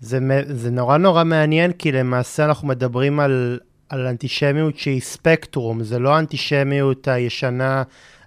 [0.00, 5.98] זה, זה נורא נורא מעניין, כי למעשה אנחנו מדברים על, על אנטישמיות שהיא ספקטרום, זה
[5.98, 7.82] לא האנטישמיות הישנה,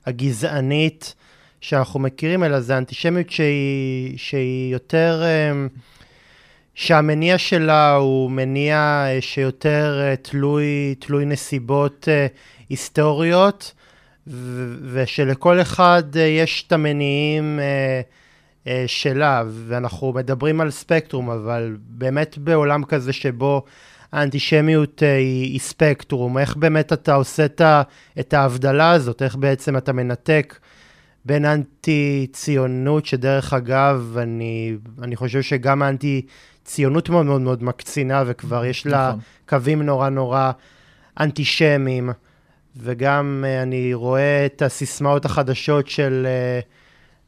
[0.05, 1.15] הגזענית
[1.61, 5.67] שאנחנו מכירים, אלא זה אנטישמיות שהיא, שהיא יותר, אמ,
[6.75, 12.27] שהמניע שלה הוא מניע אה, שיותר אה, תלוי, תלוי נסיבות אה,
[12.69, 13.73] היסטוריות.
[14.91, 17.59] ושלכל אחד יש את המניעים
[18.87, 23.63] שלה, ואנחנו מדברים על ספקטרום, אבל באמת בעולם כזה שבו
[24.13, 27.45] האנטישמיות היא, היא ספקטרום, איך באמת אתה עושה
[28.19, 30.59] את ההבדלה הזאת, איך בעצם אתה מנתק
[31.25, 38.85] בין אנטי-ציונות, שדרך אגב, אני, אני חושב שגם האנטי-ציונות מאוד מאוד מאוד מקצינה, וכבר יש
[38.85, 39.19] לה נכון.
[39.49, 40.51] קווים נורא נורא
[41.19, 42.09] אנטישמיים.
[42.77, 46.27] וגם uh, אני רואה את הסיסמאות החדשות של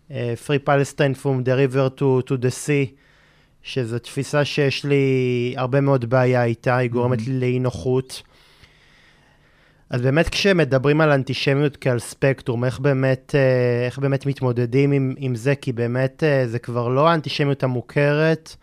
[0.09, 0.13] uh,
[0.47, 3.04] Free Palestine from the river to, to the sea,
[3.65, 7.29] שזו תפיסה שיש לי הרבה מאוד בעיה איתה, היא גורמת mm-hmm.
[7.29, 8.23] לי לאי נוחות.
[9.89, 13.35] אז באמת כשמדברים על אנטישמיות כעל ספקטרום, איך באמת,
[13.85, 15.55] איך באמת מתמודדים עם, עם זה?
[15.55, 18.55] כי באמת זה כבר לא האנטישמיות המוכרת,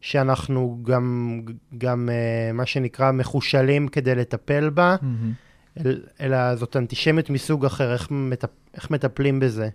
[0.00, 1.40] שאנחנו גם,
[1.78, 2.08] גם
[2.54, 4.96] מה שנקרא מחושלים כדי לטפל בה.
[5.00, 5.80] Mm-hmm.
[6.20, 8.48] אלא זאת אנטישמיות מסוג אחר, איך, מטפ...
[8.74, 9.68] איך מטפלים בזה?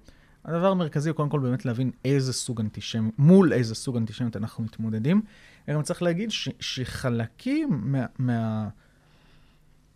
[0.45, 4.63] הדבר המרכזי הוא קודם כל באמת להבין איזה סוג אנטישמיות, מול איזה סוג אנטישמיות אנחנו
[4.63, 5.21] מתמודדים.
[5.69, 8.69] גם צריך להגיד ש, שחלקים מה, מה,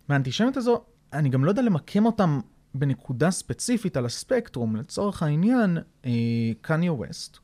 [0.08, 2.40] מהאנטישמיות הזו, אני גם לא יודע למקם אותם
[2.74, 4.76] בנקודה ספציפית על הספקטרום.
[4.76, 5.78] לצורך העניין,
[6.60, 7.38] קניה ווסט,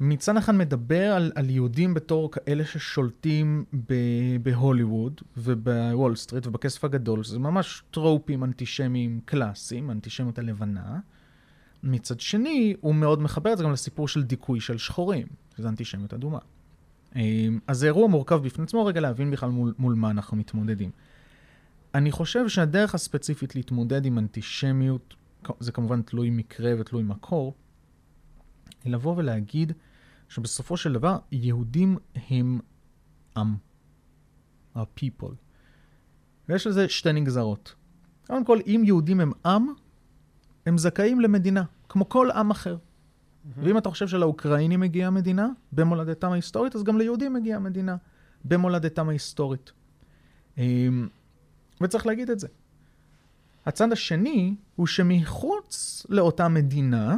[0.00, 3.94] מצד אחד מדבר על, על יהודים בתור כאלה ששולטים ב,
[4.42, 10.98] בהוליווד ובוול סטריט ובכסף הגדול, שזה ממש טרופים אנטישמיים קלאסיים, אנטישמיות הלבנה.
[11.82, 16.14] מצד שני, הוא מאוד מחבר את זה גם לסיפור של דיכוי של שחורים, שזה אנטישמיות
[16.14, 16.38] אדומה.
[17.16, 20.90] אמ, אז זה אירוע מורכב בפני עצמו, רגע להבין בכלל מול, מול מה אנחנו מתמודדים.
[21.94, 25.14] אני חושב שהדרך הספציפית להתמודד עם אנטישמיות,
[25.60, 27.54] זה כמובן תלוי מקרה ותלוי מקור,
[28.84, 29.72] היא לבוא ולהגיד
[30.28, 32.60] שבסופו של דבר יהודים הם
[33.36, 33.56] עם,
[34.74, 35.34] ה-people.
[36.48, 37.74] ויש לזה שתי נגזרות.
[38.26, 39.66] קודם כל, אם יהודים הם עם,
[40.66, 42.76] הם זכאים למדינה, כמו כל עם אחר.
[43.56, 47.96] ואם אתה חושב שלאוקראינים מגיעה מדינה במולדתם ההיסטורית, אז גם ליהודים מגיעה מדינה
[48.44, 49.72] במולדתם ההיסטורית.
[50.58, 51.08] אמ,
[51.80, 52.48] וצריך להגיד את זה.
[53.66, 57.16] הצד השני הוא שמחוץ לאותה מדינה,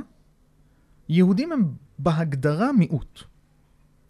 [1.09, 3.23] יהודים הם בהגדרה מיעוט.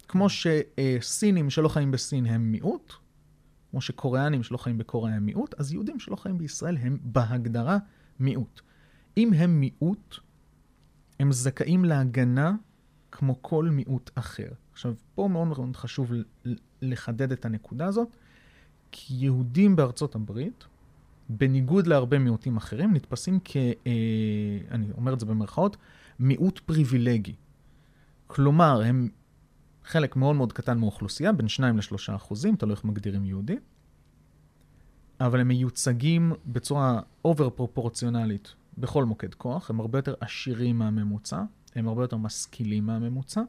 [0.07, 2.93] כמו שסינים שלא חיים בסין הם מיעוט,
[3.71, 7.77] כמו שקוריאנים שלא חיים בקוריאה הם מיעוט, אז יהודים שלא חיים בישראל הם בהגדרה
[8.19, 8.61] מיעוט.
[9.17, 10.15] אם הם מיעוט,
[11.19, 12.55] הם זכאים להגנה
[13.11, 14.49] כמו כל מיעוט אחר.
[14.71, 16.11] עכשיו, פה מאוד מאוד חשוב
[16.81, 18.07] לחדד את הנקודה הזאת,
[18.91, 20.63] כי יהודים בארצות הברית,
[21.29, 23.57] בניגוד להרבה מיעוטים אחרים, נתפסים כ...
[23.57, 23.93] אה,
[24.71, 25.77] אני אומר את זה במרכאות,
[26.19, 27.35] מיעוט פריבילגי.
[28.27, 29.09] כלומר, הם
[29.83, 33.55] חלק מאוד מאוד קטן מאוכלוסייה, בין 2 ל-3 אחוזים, תלוי איך מגדירים יהודי,
[35.21, 41.43] אבל הם מיוצגים בצורה אובר פרופורציונלית בכל מוקד כוח, הם הרבה יותר עשירים מהממוצע,
[41.75, 43.41] הם הרבה יותר משכילים מהממוצע,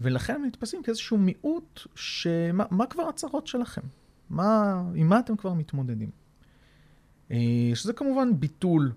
[0.00, 3.82] ולכן הם נתפסים כאיזשהו מיעוט, שמה מה כבר הצרות שלכם?
[4.30, 6.10] מה, עם מה אתם כבר מתמודדים?
[7.30, 8.92] אה, שזה כמובן ביטול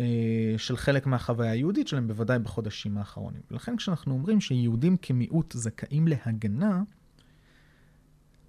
[0.00, 3.40] אה, של חלק מהחוויה היהודית שלהם, בוודאי בחודשים האחרונים.
[3.50, 6.82] ולכן כשאנחנו אומרים שיהודים כמיעוט זכאים להגנה,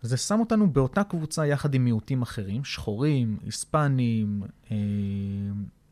[0.01, 4.43] זה שם אותנו באותה קבוצה יחד עם מיעוטים אחרים, שחורים, היספנים,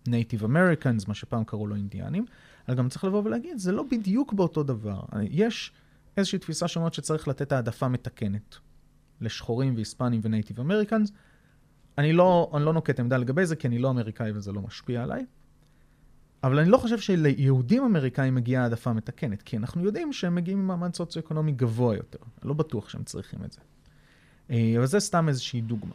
[0.07, 2.25] Native uh, Americans, מה שפעם קראו לו אינדיאנים,
[2.67, 4.99] אבל גם צריך לבוא ולהגיד, זה לא בדיוק באותו דבר.
[5.21, 5.71] יש
[6.17, 8.55] איזושהי תפיסה שאומרת שצריך לתת העדפה מתקנת
[9.21, 11.11] לשחורים והיספנים ו Native Americans.
[11.97, 15.03] אני לא, אני לא נוקט עמדה לגבי זה, כי אני לא אמריקאי וזה לא משפיע
[15.03, 15.25] עליי.
[16.43, 20.93] אבל אני לא חושב שליהודים אמריקאים מגיעה העדפה מתקנת, כי אנחנו יודעים שהם מגיעים ממעמד
[20.95, 22.19] סוציו-אקונומי גבוה יותר.
[22.41, 23.59] אני לא בטוח שהם צריכים את זה.
[24.51, 25.93] אה, אבל זה סתם איזושהי דוגמה.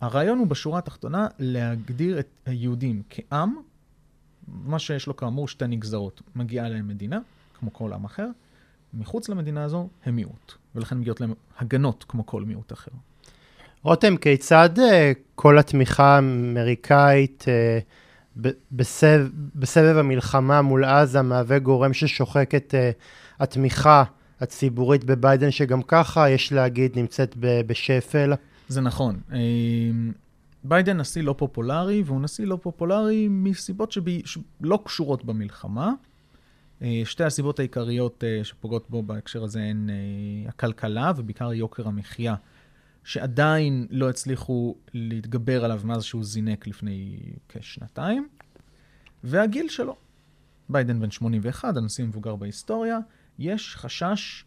[0.00, 3.56] הרעיון הוא בשורה התחתונה להגדיר את היהודים כעם,
[4.48, 6.22] מה שיש לו כאמור שתי נגזרות.
[6.36, 7.18] מגיעה להם מדינה,
[7.58, 8.26] כמו כל עם אחר,
[8.94, 12.90] מחוץ למדינה הזו הם מיעוט, ולכן מגיעות להם הגנות כמו כל מיעוט אחר.
[13.82, 14.82] רותם, כיצד uh,
[15.34, 24.04] כל התמיכה האמריקאית uh, בסבב, בסבב המלחמה מול עזה מהווה גורם ששוחק את uh, התמיכה
[24.44, 28.32] הציבורית בביידן, שגם ככה, יש להגיד, נמצאת בשפל?
[28.68, 29.20] זה נכון.
[30.64, 35.92] ביידן נשיא לא פופולרי, והוא נשיא לא פופולרי מסיבות שבי, שלא קשורות במלחמה.
[37.04, 39.90] שתי הסיבות העיקריות שפוגעות בו בהקשר הזה הן
[40.48, 42.34] הכלכלה, ובעיקר יוקר המחיה,
[43.04, 48.28] שעדיין לא הצליחו להתגבר עליו מאז שהוא זינק לפני כשנתיים,
[49.24, 49.96] והגיל שלו.
[50.68, 52.98] ביידן בן 81, הנשיא המבוגר בהיסטוריה.
[53.38, 54.44] יש חשש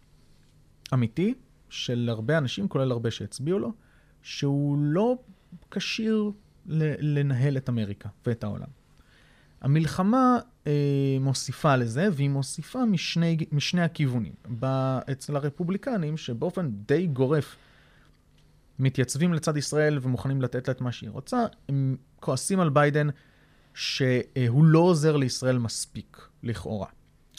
[0.94, 1.34] אמיתי
[1.70, 3.74] של הרבה אנשים, כולל הרבה שהצביעו לו,
[4.22, 5.18] שהוא לא
[5.72, 6.32] כשיר
[6.66, 8.68] לנהל את אמריקה ואת העולם.
[9.62, 14.34] המלחמה אה, מוסיפה לזה, והיא מוסיפה משני, משני הכיוונים.
[15.12, 17.56] אצל הרפובליקנים, שבאופן די גורף
[18.80, 23.08] מתייצבים לצד ישראל ומוכנים לתת לה את מה שהיא רוצה, הם כועסים על ביידן
[23.74, 26.88] שהוא לא עוזר לישראל מספיק, לכאורה.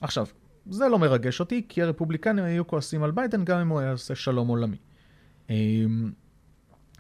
[0.01, 0.27] עכשיו,
[0.71, 4.15] זה לא מרגש אותי, כי הרפובליקנים היו כועסים על ביידן גם אם הוא היה עושה
[4.15, 4.77] שלום עולמי.
[5.51, 6.13] אמ,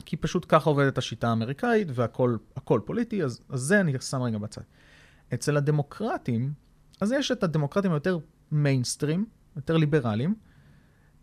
[0.04, 4.62] כי פשוט ככה עובדת השיטה האמריקאית והכל פוליטי, אז, אז זה אני שם רגע בצד.
[5.34, 6.52] אצל הדמוקרטים,
[7.00, 8.18] אז יש את הדמוקרטים היותר
[8.52, 9.26] מיינסטרים,
[9.56, 10.34] יותר ליברליים,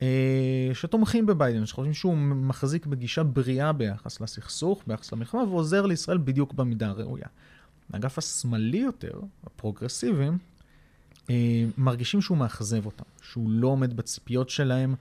[0.01, 6.53] אה, שתומכים בביידן, שחושבים שהוא מחזיק בגישה בריאה ביחס לסכסוך, ביחס למלחמה, ועוזר לישראל בדיוק
[6.53, 7.27] במידה הראויה.
[7.93, 10.37] האגף השמאלי יותר, הפרוגרסיביים,
[11.77, 14.95] מרגישים שהוא מאכזב אותם, שהוא לא עומד בציפיות שלהם,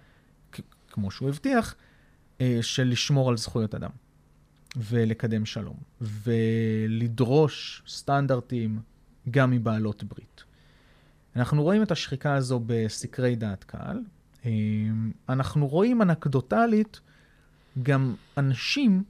[0.90, 1.74] כמו שהוא הבטיח,
[2.40, 3.90] אה, של לשמור על זכויות אדם
[4.76, 8.80] ולקדם שלום, ולדרוש סטנדרטים
[9.30, 10.44] גם מבעלות ברית.
[11.36, 14.00] אנחנו רואים את השחיקה הזו בסקרי דעת קהל.
[14.44, 14.50] אה,
[15.28, 17.00] אנחנו רואים אנקדוטלית
[17.82, 19.04] גם אנשים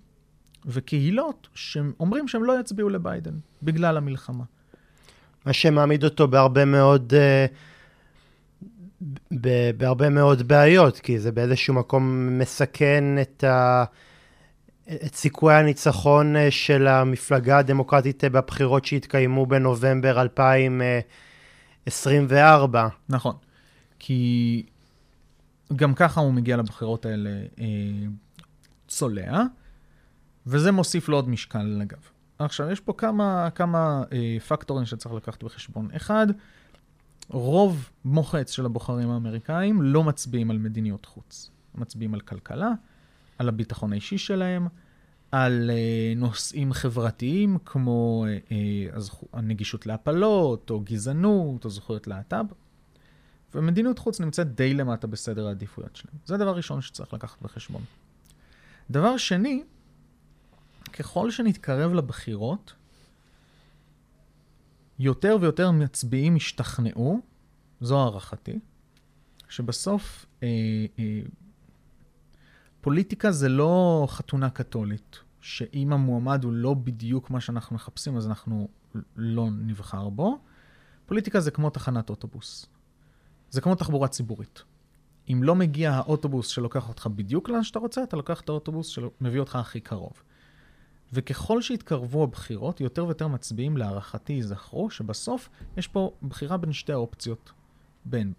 [0.66, 4.44] וקהילות שאומרים שהם לא יצביעו לביידן בגלל המלחמה.
[5.46, 7.16] מה שמעמיד אותו בהרבה מאוד, uh,
[9.76, 13.84] בהרבה מאוד בעיות, כי זה באיזשהו מקום מסכן את, ה,
[14.86, 22.88] את סיכויי הניצחון אה, של המפלגה הדמוקרטית אה, בבחירות שהתקיימו בנובמבר 2024.
[23.08, 23.34] נכון,
[23.98, 24.66] כי
[25.76, 27.64] גם ככה הוא מגיע לבחירות האלה אה,
[28.88, 29.42] צולע,
[30.46, 32.13] וזה מוסיף לו עוד משקל על הגב.
[32.38, 35.88] עכשיו, יש פה כמה, כמה אה, פקטורים שצריך לקחת בחשבון.
[35.96, 36.26] אחד,
[37.28, 41.50] רוב מוחץ של הבוחרים האמריקאים לא מצביעים על מדיניות חוץ.
[41.74, 42.72] מצביעים על כלכלה,
[43.38, 44.68] על הביטחון האישי שלהם,
[45.32, 48.98] על אה, נושאים חברתיים כמו אה, אה,
[49.32, 52.46] הנגישות להפלות, או גזענות, או זכויות להט"ב.
[53.54, 56.16] ומדיניות חוץ נמצאת די למטה בסדר העדיפויות שלהם.
[56.24, 57.82] זה דבר ראשון שצריך לקחת בחשבון.
[58.90, 59.62] דבר שני,
[60.94, 62.72] ככל שנתקרב לבחירות,
[64.98, 67.20] יותר ויותר מצביעים השתכנעו,
[67.80, 68.58] זו הערכתי,
[69.48, 70.48] שבסוף אה,
[70.98, 71.20] אה,
[72.80, 78.68] פוליטיקה זה לא חתונה קתולית, שאם המועמד הוא לא בדיוק מה שאנחנו מחפשים, אז אנחנו
[79.16, 80.38] לא נבחר בו.
[81.06, 82.66] פוליטיקה זה כמו תחנת אוטובוס.
[83.50, 84.62] זה כמו תחבורה ציבורית.
[85.32, 89.40] אם לא מגיע האוטובוס שלוקח אותך בדיוק לאן שאתה רוצה, אתה לוקח את האוטובוס שמביא
[89.40, 90.22] אותך הכי קרוב.
[91.14, 97.52] וככל שהתקרבו הבחירות, יותר ויותר מצביעים, להערכתי, ייזכרו שבסוף יש פה בחירה בין שתי האופציות.
[98.04, 98.32] בין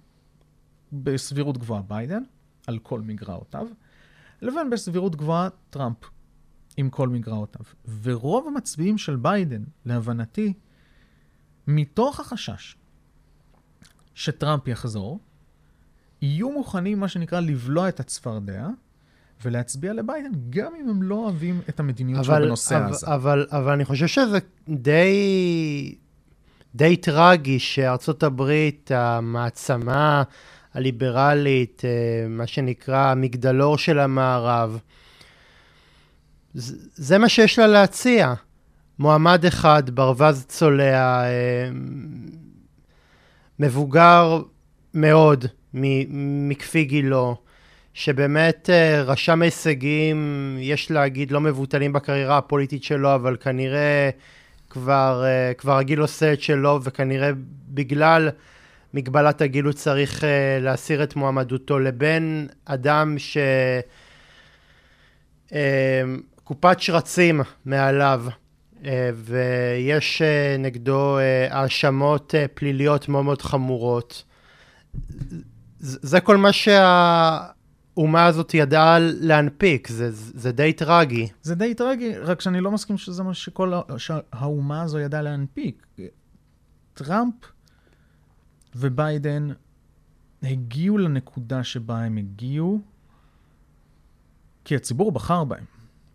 [0.91, 2.23] בסבירות גבוהה ביידן,
[2.67, 3.67] על כל מגרעותיו,
[4.41, 5.97] לבין בסבירות גבוהה טראמפ,
[6.77, 7.65] עם כל מגרעותיו.
[8.01, 10.53] ורוב המצביעים של ביידן, להבנתי,
[11.67, 12.75] מתוך החשש
[14.13, 15.19] שטראמפ יחזור,
[16.21, 18.67] יהיו מוכנים, מה שנקרא, לבלוע את הצפרדע,
[19.43, 23.07] ולהצביע לביידן, גם אם הם לא אוהבים את המדיניות שלו בנושא אבל, הזה.
[23.07, 25.95] אבל, אבל אני חושב שזה די,
[26.75, 30.23] די טרגי שארצות הברית, המעצמה
[30.73, 34.79] הליברלית, אה, מה שנקרא המגדלור של המערב,
[36.53, 38.33] זה, זה מה שיש לה להציע.
[38.99, 41.69] מועמד אחד, ברווז צולע, אה,
[43.59, 44.41] מבוגר
[44.93, 45.45] מאוד
[46.47, 47.35] מכפי גילו,
[47.95, 54.09] שבאמת אה, רשם הישגים, יש להגיד, לא מבוטלים בקריירה הפוליטית שלו, אבל כנראה
[54.69, 57.31] כבר, אה, כבר הגיל עושה את שלו, וכנראה
[57.67, 58.29] בגלל
[58.93, 63.37] מגבלת הגיל הוא צריך אה, להסיר את מועמדותו, לבין אדם ש...
[66.77, 68.25] שרצים מעליו,
[69.15, 70.21] ויש
[70.59, 71.17] נגדו
[71.49, 74.23] האשמות פליליות מאוד מאוד חמורות.
[75.79, 77.54] זה כל מה שה...
[77.97, 81.27] האומה הזאת ידעה להנפיק, זה, זה די טרגי.
[81.41, 83.73] זה די טרגי, רק שאני לא מסכים שזה מה שכל
[84.33, 85.85] האומה הזו ידעה להנפיק.
[86.93, 87.33] טראמפ
[88.75, 89.47] וביידן
[90.43, 92.79] הגיעו לנקודה שבה הם הגיעו,
[94.65, 95.63] כי הציבור בחר בהם.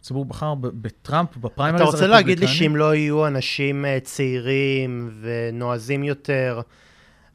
[0.00, 2.06] הציבור בחר בטראמפ, בפריימריז הרפובליקני.
[2.06, 6.60] אתה רוצה להגיד לי שאם לא יהיו אנשים אה, צעירים ונועזים יותר,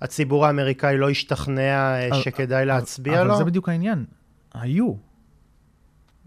[0.02, 3.30] הציבור האמריקאי לא ישתכנע אה, שכדאי להצביע לו?
[3.32, 4.06] אבל זה בדיוק העניין.
[4.62, 4.94] היו.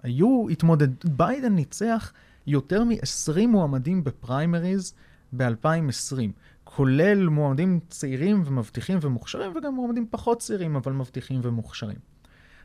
[0.02, 1.04] היו התמודד...
[1.04, 2.12] ביידן ניצח
[2.46, 4.94] יותר מ-20 מועמדים בפריימריז
[5.36, 6.18] ב-2020,
[6.64, 11.98] כולל מועמדים צעירים ומבטיחים ומוכשרים, וגם מועמדים פחות צעירים אבל מבטיחים ומוכשרים.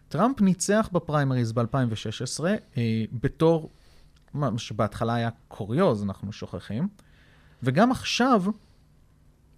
[0.07, 2.43] טראמפ ניצח בפריימריז ב-2016
[2.77, 3.69] אה, בתור,
[4.33, 6.87] מה שבהתחלה היה קוריוז, אנחנו שוכחים,
[7.63, 8.43] וגם עכשיו,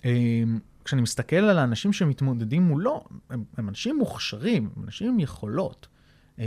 [0.06, 0.44] אה,
[0.86, 5.88] כשאני מסתכל על האנשים שמתמודדים מולו, הם, הם אנשים מוכשרים, הם אנשים עם יכולות.
[6.40, 6.46] אה,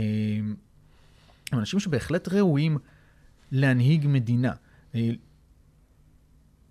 [1.51, 2.77] הם אנשים שבהחלט ראויים
[3.51, 4.53] להנהיג מדינה.
[4.95, 5.09] אה,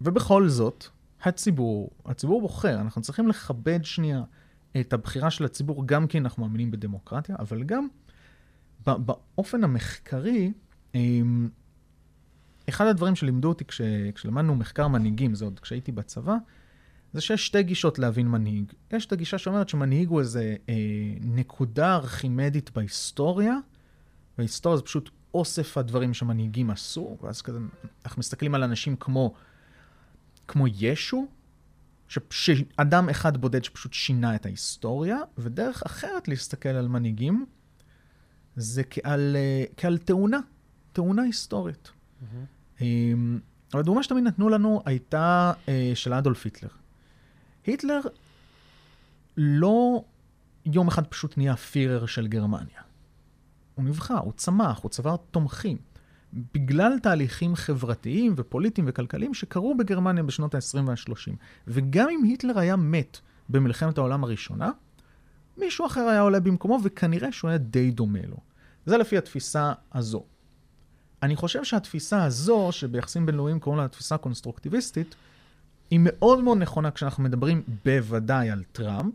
[0.00, 0.84] ובכל זאת,
[1.22, 4.22] הציבור, הציבור בוחר, אנחנו צריכים לכבד שנייה
[4.80, 7.86] את הבחירה של הציבור, גם כי אנחנו מאמינים בדמוקרטיה, אבל גם
[8.86, 10.52] באופן המחקרי,
[10.94, 11.00] אה,
[12.68, 13.80] אחד הדברים שלימדו אותי כש,
[14.14, 16.36] כשלמדנו מחקר מנהיגים, זה עוד כשהייתי בצבא,
[17.12, 18.72] זה שיש שתי גישות להבין מנהיג.
[18.92, 20.74] יש את הגישה שאומרת שמנהיג הוא איזה אה,
[21.20, 23.56] נקודה ארכימדית בהיסטוריה,
[24.38, 27.58] וההיסטוריה זה פשוט אוסף הדברים שמנהיגים עשו, ואז כזה,
[28.04, 29.34] אנחנו מסתכלים על אנשים כמו,
[30.48, 31.26] כמו ישו,
[32.30, 37.46] שאדם אחד בודד שפשוט שינה את ההיסטוריה, ודרך אחרת להסתכל על מנהיגים,
[38.56, 40.38] זה כעל, אה, כעל תאונה,
[40.92, 41.90] תאונה היסטורית.
[41.90, 42.82] Mm-hmm.
[43.72, 46.68] אבל הדוגמה שתמיד נתנו לנו הייתה אה, של אדולף היטלר.
[47.68, 48.00] היטלר
[49.36, 50.04] לא
[50.66, 52.80] יום אחד פשוט נהיה פירר של גרמניה.
[53.74, 55.76] הוא נבחר, הוא צמח, הוא צבר תומכים.
[56.32, 61.36] בגלל תהליכים חברתיים ופוליטיים וכלכליים שקרו בגרמניה בשנות ה-20 וה-30.
[61.66, 64.70] וגם אם היטלר היה מת במלחמת העולם הראשונה,
[65.56, 68.36] מישהו אחר היה עולה במקומו, וכנראה שהוא היה די דומה לו.
[68.86, 70.24] זה לפי התפיסה הזו.
[71.22, 75.14] אני חושב שהתפיסה הזו, שביחסים בינלאומיים קוראים לה התפיסה הקונסטרוקטיביסטית,
[75.90, 79.14] היא מאוד מאוד נכונה כשאנחנו מדברים בוודאי על טראמפ.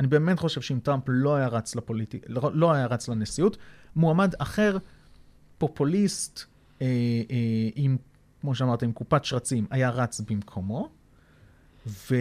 [0.00, 2.18] אני באמת חושב שאם טראמפ לא היה רץ לפוליטי...
[2.28, 3.56] לא, היה רץ לנשיאות,
[3.96, 4.78] מועמד אחר,
[5.58, 6.40] פופוליסט,
[6.82, 6.86] אה,
[7.30, 7.96] אה, עם,
[8.40, 10.88] כמו שאמרת, עם קופת שרצים, היה רץ במקומו.
[11.86, 12.14] ו...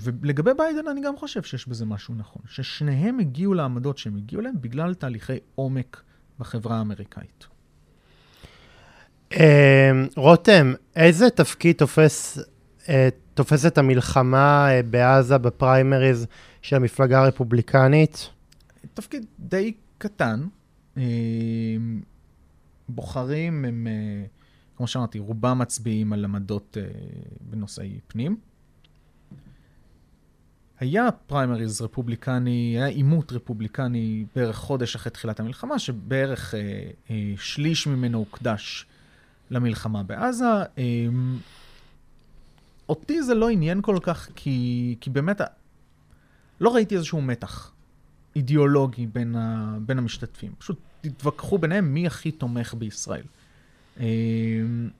[0.00, 4.54] ולגבי ביידן אני גם חושב שיש בזה משהו נכון, ששניהם הגיעו לעמדות שהם הגיעו להם
[4.60, 6.02] בגלל תהליכי עומק
[6.38, 7.46] בחברה האמריקאית.
[9.32, 12.38] אה, רותם, איזה תפקיד תופס
[13.34, 16.26] תופס את המלחמה אה, בעזה בפריימריז
[16.62, 18.28] של המפלגה הרפובליקנית?
[18.94, 20.46] תפקיד די קטן.
[20.96, 21.02] אה,
[22.88, 23.86] בוחרים הם
[24.76, 26.88] כמו שאמרתי, רובם מצביעים על עמדות אה,
[27.40, 28.36] בנושאי פנים.
[30.80, 36.60] היה פריימריז רפובליקני, היה עימות רפובליקני בערך חודש אחרי תחילת המלחמה, שבערך אה,
[37.10, 38.86] אה, שליש ממנו הוקדש
[39.50, 40.44] למלחמה בעזה.
[40.78, 41.06] אה,
[42.88, 45.40] אותי זה לא עניין כל כך, כי, כי באמת
[46.60, 47.72] לא ראיתי איזשהו מתח
[48.36, 50.52] אידיאולוגי בין, ה, בין המשתתפים.
[50.58, 53.24] פשוט התווכחו ביניהם מי הכי תומך בישראל.
[54.00, 54.06] אה,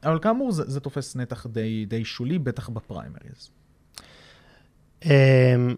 [0.04, 3.50] אבל כאמור, זה, זה תופס נתח די, די שולי, בטח בפריימריז.
[5.04, 5.74] אמ,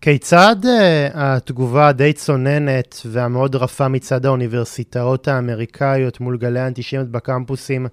[0.00, 7.86] כיצד אה, התגובה הדי צוננת והמאוד רפה מצד האוניברסיטאות האמריקאיות מול גלי האנטישמיות בקמפוסים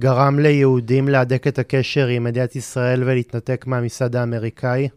[0.00, 4.88] גרם ליהודים להדק את הקשר עם מדינת ישראל ולהתנתק מהמסעד האמריקאי?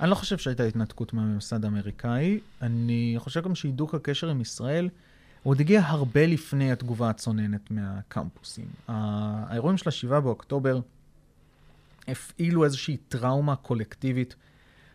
[0.00, 2.40] אני לא חושב שהייתה התנתקות מהממסד האמריקאי.
[2.62, 4.88] אני חושב גם שהידוק הקשר עם ישראל,
[5.42, 8.66] עוד הגיע הרבה לפני התגובה הצוננת מהקמפוסים.
[8.88, 10.80] האירועים של ה-7 באוקטובר
[12.08, 14.34] הפעילו איזושהי טראומה קולקטיבית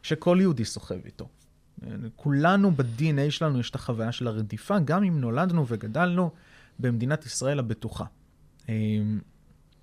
[0.03, 1.28] שכל יהודי סוחב איתו.
[2.15, 6.32] כולנו ב-DNA שלנו יש את החוויה של הרדיפה, גם אם נולדנו וגדלנו
[6.80, 8.05] במדינת ישראל הבטוחה.
[8.70, 9.20] אמ,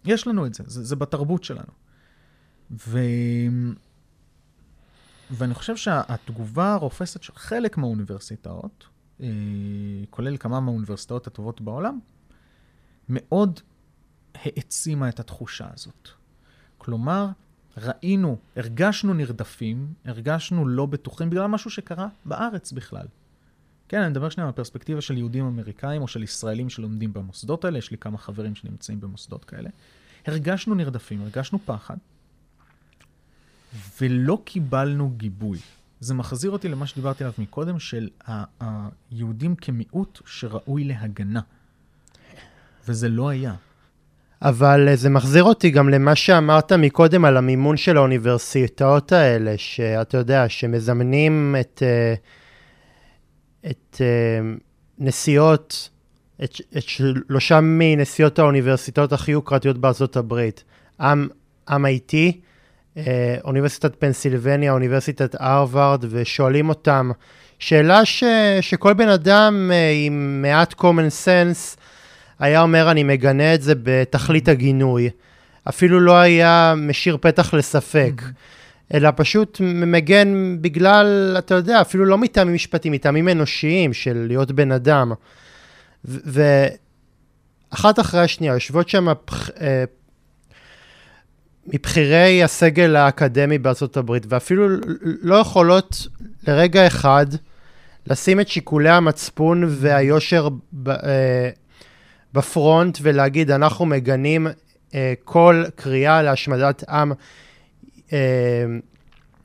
[0.04, 1.72] יש לנו את זה, זה, זה בתרבות שלנו.
[2.70, 2.98] ו...
[5.30, 8.86] ואני חושב שהתגובה הרופסת של חלק מהאוניברסיטאות,
[9.20, 9.26] אה,
[10.10, 11.98] כולל כמה מהאוניברסיטאות הטובות בעולם,
[13.08, 13.60] מאוד
[14.34, 16.08] העצימה את התחושה הזאת.
[16.78, 17.28] כלומר,
[17.76, 23.06] ראינו, הרגשנו נרדפים, הרגשנו לא בטוחים בגלל משהו שקרה בארץ בכלל.
[23.88, 27.90] כן, אני מדבר שנייה מהפרספקטיבה של יהודים אמריקאים או של ישראלים שלומדים במוסדות האלה, יש
[27.90, 29.70] לי כמה חברים שנמצאים במוסדות כאלה.
[30.26, 31.96] הרגשנו נרדפים, הרגשנו פחד,
[34.00, 35.58] ולא קיבלנו גיבוי.
[36.00, 38.08] זה מחזיר אותי למה שדיברתי עליו מקודם, של
[38.60, 41.40] היהודים כמיעוט שראוי להגנה.
[42.88, 43.54] וזה לא היה.
[44.42, 50.16] אבל אה, זה מחזיר אותי גם למה שאמרת מקודם על המימון של האוניברסיטאות האלה, שאתה
[50.16, 52.14] יודע, שמזמנים את, אה,
[53.70, 54.06] את אה,
[54.98, 55.88] נסיעות,
[56.44, 60.64] את, את שלושה מנסיעות האוניברסיטאות הכי יוקרתיות בארצות הברית.
[61.70, 62.14] MIT,
[63.44, 67.10] אוניברסיטת פנסילבניה, אוניברסיטת הרווארד, ושואלים אותם
[67.58, 68.24] שאלה ש,
[68.60, 69.70] שכל בן אדם
[70.06, 71.76] עם מעט common sense,
[72.38, 75.10] היה אומר, אני מגנה את זה בתכלית הגינוי.
[75.68, 78.65] אפילו לא היה משאיר פתח לספק, mm-hmm.
[78.94, 84.72] אלא פשוט מגן בגלל, אתה יודע, אפילו לא מטעמים משפטיים, מטעמים אנושיים של להיות בן
[84.72, 85.12] אדם.
[86.04, 89.84] ואחת אחרי השנייה, יושבות שם אה,
[91.66, 94.68] מבכירי הסגל האקדמי בארצות הברית, ואפילו
[95.02, 96.06] לא יכולות
[96.48, 97.26] לרגע אחד
[98.06, 101.50] לשים את שיקולי המצפון והיושר ב, אה,
[102.34, 104.46] בפרונט ולהגיד, אנחנו מגנים
[104.94, 107.12] אה, כל קריאה להשמדת עם,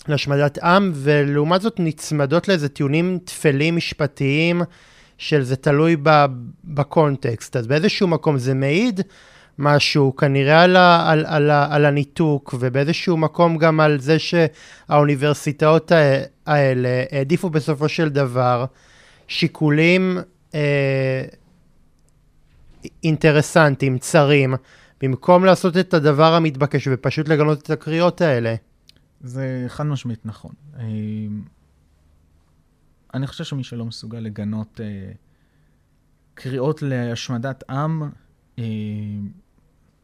[0.08, 4.62] להשמדת עם, ולעומת זאת נצמדות לאיזה טיעונים טפלים משפטיים
[5.18, 5.98] של זה תלוי
[6.64, 7.56] בקונטקסט.
[7.56, 9.02] אז באיזשהו מקום זה מעיד
[9.60, 15.92] משהו, כנראה על, ה, על, על, על הניתוק, ובאיזשהו מקום גם על זה שהאוניברסיטאות
[16.46, 18.66] האלה העדיפו בסופו של דבר
[19.28, 20.18] שיקולים
[20.56, 21.24] אה,
[23.04, 24.56] אינטרסנטים, צרים,
[25.02, 28.56] במקום לעשות את הדבר המתבקש ופשוט לגנות את הקריאות האלה.
[29.22, 30.52] זה חד משמעית נכון.
[30.80, 30.84] אה,
[33.14, 35.12] אני חושב שמי שלא מסוגל לגנות אה,
[36.34, 38.10] קריאות להשמדת עם,
[38.60, 38.64] אה,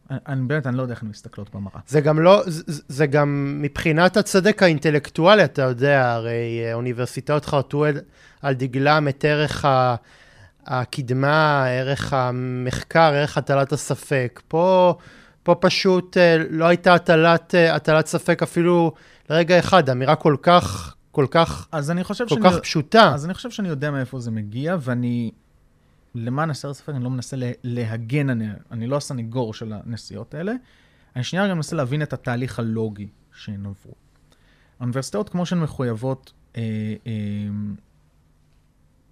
[0.09, 1.79] אני באמת, אני לא יודע איך הן מסתכלות במראה.
[1.87, 7.85] זה גם לא, זה, זה גם מבחינת הצדק האינטלקטואלי, אתה יודע, הרי אוניברסיטאות חרטו
[8.41, 9.95] על דגלם את ערך ה...
[10.67, 14.41] הקדמה, ערך המחקר, ערך הטלת הספק.
[14.47, 14.95] פה,
[15.43, 18.91] פה פשוט אה, לא הייתה הטלת, אה, הטלת ספק אפילו
[19.29, 23.13] לרגע אחד, אמירה כל כך, כל כך, אז אני חושב כל שאני, כך פשוטה.
[23.13, 25.31] אז אני חושב שאני יודע מאיפה זה מגיע, ואני,
[26.15, 30.53] למען הסר ספק, אני לא מנסה להגן, אני, אני לא הסנגור של הנסיעות האלה.
[31.15, 33.93] אני שנייה גם מנסה להבין את התהליך הלוגי שהן עברו.
[34.79, 36.61] האוניברסיטאות, כמו שהן מחויבות אה,
[37.07, 37.11] אה,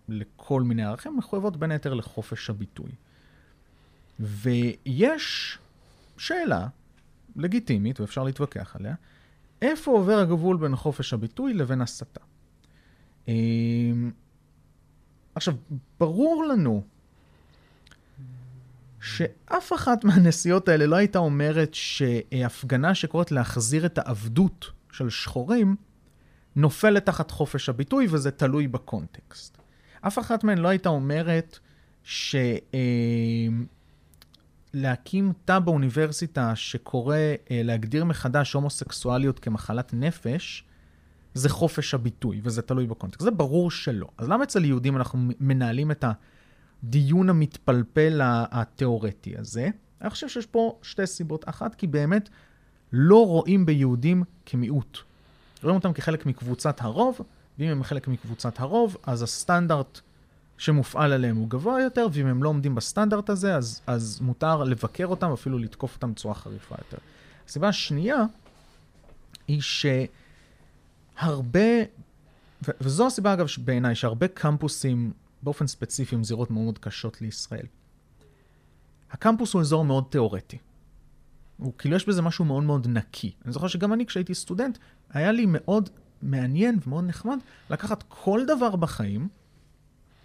[0.09, 2.91] לכל מיני ערכים, מחויבות בין היתר לחופש הביטוי.
[4.19, 5.57] ויש
[6.17, 6.67] שאלה
[7.35, 8.95] לגיטימית, ואפשר להתווכח עליה,
[9.61, 12.21] איפה עובר הגבול בין חופש הביטוי לבין הסתה?
[13.27, 14.11] אמ,
[15.35, 15.55] עכשיו,
[15.99, 16.83] ברור לנו
[19.01, 25.75] שאף אחת מהנסיעות האלה לא הייתה אומרת שהפגנה שקוראת להחזיר את העבדות של שחורים,
[26.55, 29.57] נופלת תחת חופש הביטוי, וזה תלוי בקונטקסט.
[30.07, 31.59] אף אחת מהן לא הייתה אומרת
[32.03, 33.65] שלהפגין
[34.75, 40.63] להקים תא באוניברסיטה שקורא אה, להגדיר מחדש הומוסקסואליות כמחלת נפש,
[41.33, 43.23] זה חופש הביטוי, וזה תלוי בקונטקסט.
[43.23, 44.07] זה ברור שלא.
[44.17, 46.05] אז למה אצל יהודים אנחנו מנהלים את
[46.83, 49.69] הדיון המתפלפל התיאורטי הזה?
[50.01, 51.49] אני חושב שיש פה שתי סיבות.
[51.49, 52.29] אחת, כי באמת
[52.93, 54.97] לא רואים ביהודים כמיעוט.
[55.63, 57.19] רואים אותם כחלק מקבוצת הרוב,
[57.59, 59.99] ואם הם חלק מקבוצת הרוב, אז הסטנדרט
[60.57, 65.05] שמופעל עליהם הוא גבוה יותר, ואם הם לא עומדים בסטנדרט הזה, אז, אז מותר לבקר
[65.05, 66.97] אותם, אפילו לתקוף אותם בצורה חריפה יותר.
[67.47, 68.23] הסיבה השנייה
[69.47, 69.61] היא
[71.15, 71.59] שהרבה,
[72.67, 77.65] ו- וזו הסיבה אגב בעיניי, שהרבה קמפוסים, באופן ספציפי, הם זירות מאוד מאוד קשות לישראל.
[79.11, 80.57] הקמפוס הוא אזור מאוד תיאורטי.
[81.57, 83.31] הוא כאילו יש בזה משהו מאוד מאוד נקי.
[83.45, 84.77] אני זוכר שגם אני כשהייתי סטודנט,
[85.09, 85.89] היה לי מאוד
[86.21, 87.39] מעניין ומאוד נחמד
[87.69, 89.27] לקחת כל דבר בחיים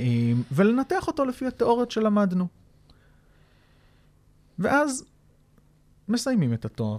[0.01, 2.47] אה, ולנתח אותו לפי התיאוריות שלמדנו.
[4.59, 5.05] ואז
[6.09, 6.99] מסיימים את התואר,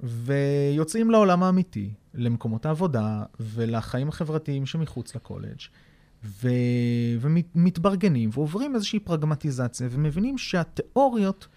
[0.00, 5.60] ויוצאים לעולם האמיתי, למקומות העבודה ולחיים החברתיים שמחוץ לקולג',
[6.24, 6.48] ו...
[7.20, 11.48] ומתברגנים ועוברים איזושהי פרגמטיזציה ומבינים שהתיאוריות,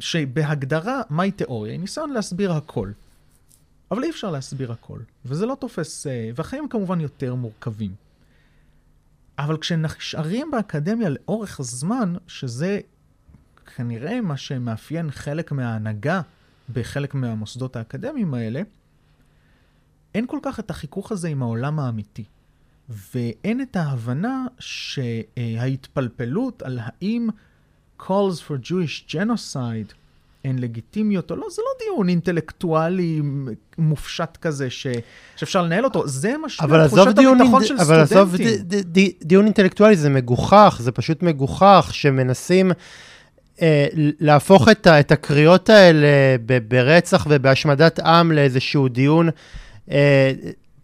[0.00, 1.72] שבהגדרה, מהי תיאוריה?
[1.72, 2.90] היא ניסיון להסביר הכל.
[3.90, 7.94] אבל אי אפשר להסביר הכל, וזה לא תופס, אה, והחיים כמובן יותר מורכבים.
[9.38, 12.80] אבל כשנשארים באקדמיה לאורך זמן, שזה
[13.76, 16.20] כנראה מה שמאפיין חלק מההנהגה
[16.72, 18.62] בחלק מהמוסדות האקדמיים האלה,
[20.14, 22.24] אין כל כך את החיכוך הזה עם העולם האמיתי.
[22.88, 27.28] ואין את ההבנה שההתפלפלות על האם
[28.00, 29.94] calls for Jewish genocide
[30.44, 33.20] הן לגיטימיות או לא, זה לא דיון אינטלקטואלי
[33.78, 34.86] מופשט כזה ש...
[35.36, 38.18] שאפשר לנהל אותו, זה משמע תחושת הביטחון של אבל סטודנטים.
[38.18, 38.36] אבל עזוב
[39.24, 42.72] דיון אינטלקטואלי, זה מגוחך, זה פשוט מגוחך שמנסים
[43.62, 43.86] אה,
[44.20, 46.08] להפוך את, את הקריאות האלה
[46.68, 49.28] ברצח ובהשמדת עם לאיזשהו דיון.
[49.90, 50.32] אה,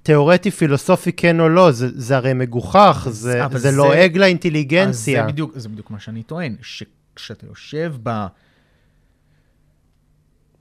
[0.03, 5.23] תיאורטי, פילוסופי, כן או לא, זה, זה הרי מגוחך, זה, זה, זה לועג לאינטליגנציה.
[5.23, 8.27] זה בדיוק, זה בדיוק מה שאני טוען, שכשאתה יושב ב...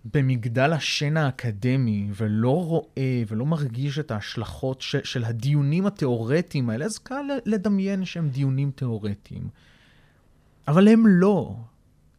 [0.05, 6.97] במגדל השן האקדמי ולא רואה ולא מרגיש את ההשלכות ש, של הדיונים התיאורטיים האלה, אז
[6.97, 9.47] קל לדמיין שהם דיונים תיאורטיים.
[10.67, 11.55] אבל הם לא.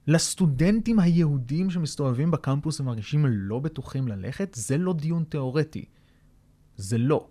[0.06, 5.84] לסטודנטים היהודים שמסתובבים בקמפוס ומרגישים לא בטוחים ללכת, זה לא דיון תיאורטי.
[6.76, 7.26] זה לא.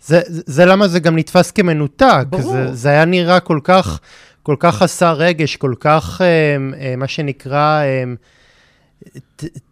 [0.00, 2.26] זה, זה, זה למה זה גם נתפס כמנותק.
[2.28, 2.52] ברור.
[2.52, 4.00] זה, זה היה נראה כל כך,
[4.42, 8.04] כל כך חסר רגש, כל כך, אה, אה, מה שנקרא, אה,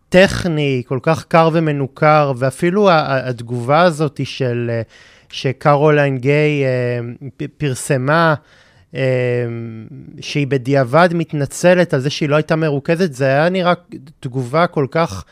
[0.09, 4.83] טכני, כל כך קר ומנוכר, ואפילו התגובה הזאת של, אה,
[5.29, 7.01] שקרוליין גיי אה,
[7.59, 8.35] פרסמה,
[8.95, 9.01] אה,
[10.21, 13.73] שהיא בדיעבד מתנצלת על זה שהיא לא הייתה מרוכזת, זה היה נראה
[14.21, 15.25] תגובה כל כך...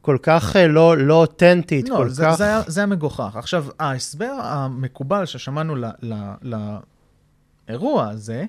[0.00, 2.34] כל כך לא, לא אותנטית, לא, כל זה, כך...
[2.34, 3.36] זה, היה, זה היה מגוחך.
[3.36, 5.74] עכשיו, ההסבר המקובל ששמענו
[7.68, 8.44] לאירוע הזה,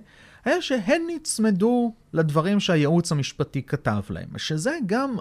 [0.46, 5.16] היה שהן נצמדו לדברים שהייעוץ המשפטי כתב להם, שזה גם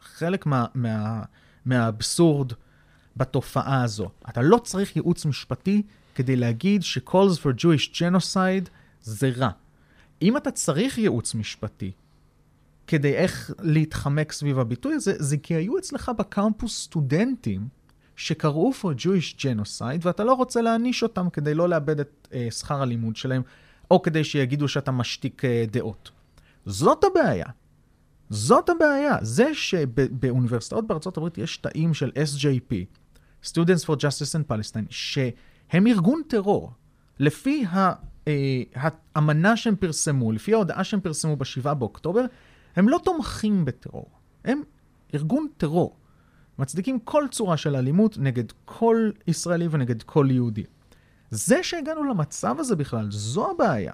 [0.00, 1.22] חלק מה, מה,
[1.64, 2.52] מהאבסורד
[3.16, 4.10] בתופעה הזו.
[4.28, 5.82] אתה לא צריך ייעוץ משפטי
[6.14, 8.68] כדי להגיד ש-calls for Jewish genocide
[9.02, 9.50] זה רע.
[10.22, 11.92] אם אתה צריך ייעוץ משפטי
[12.86, 17.68] כדי איך להתחמק סביב הביטוי הזה, זה כי היו אצלך בקמפוס סטודנטים
[18.16, 22.82] שקראו for Jewish genocide, ואתה לא רוצה להעניש אותם כדי לא לאבד את uh, שכר
[22.82, 23.42] הלימוד שלהם,
[23.92, 26.10] או כדי שיגידו שאתה משתיק uh, דעות.
[26.66, 27.46] זאת הבעיה.
[28.30, 29.16] זאת הבעיה.
[29.22, 32.72] זה שבאוניברסיטאות בארצות הברית יש תאים של SJP,
[33.44, 36.72] Students for Justice and Palestine, שהם ארגון טרור.
[37.18, 37.64] לפי
[38.74, 42.24] האמנה אה, שהם פרסמו, לפי ההודעה שהם פרסמו ב-7 באוקטובר,
[42.76, 44.10] הם לא תומכים בטרור.
[44.44, 44.62] הם
[45.14, 45.96] ארגון טרור.
[46.58, 50.64] מצדיקים כל צורה של אלימות נגד כל ישראלי ונגד כל יהודי.
[51.32, 53.92] זה שהגענו למצב הזה בכלל, זו הבעיה.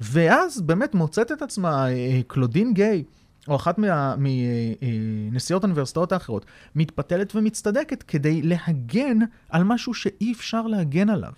[0.00, 3.04] ואז באמת מוצאת את עצמה אה, קלודין גיי,
[3.48, 3.78] או אחת
[4.18, 9.18] מנשיאות אה, האוניברסיטאות האחרות, מתפתלת ומצטדקת כדי להגן
[9.50, 11.32] על משהו שאי אפשר להגן עליו.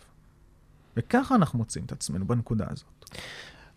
[0.97, 3.19] וככה אנחנו מוצאים את עצמנו בנקודה הזאת.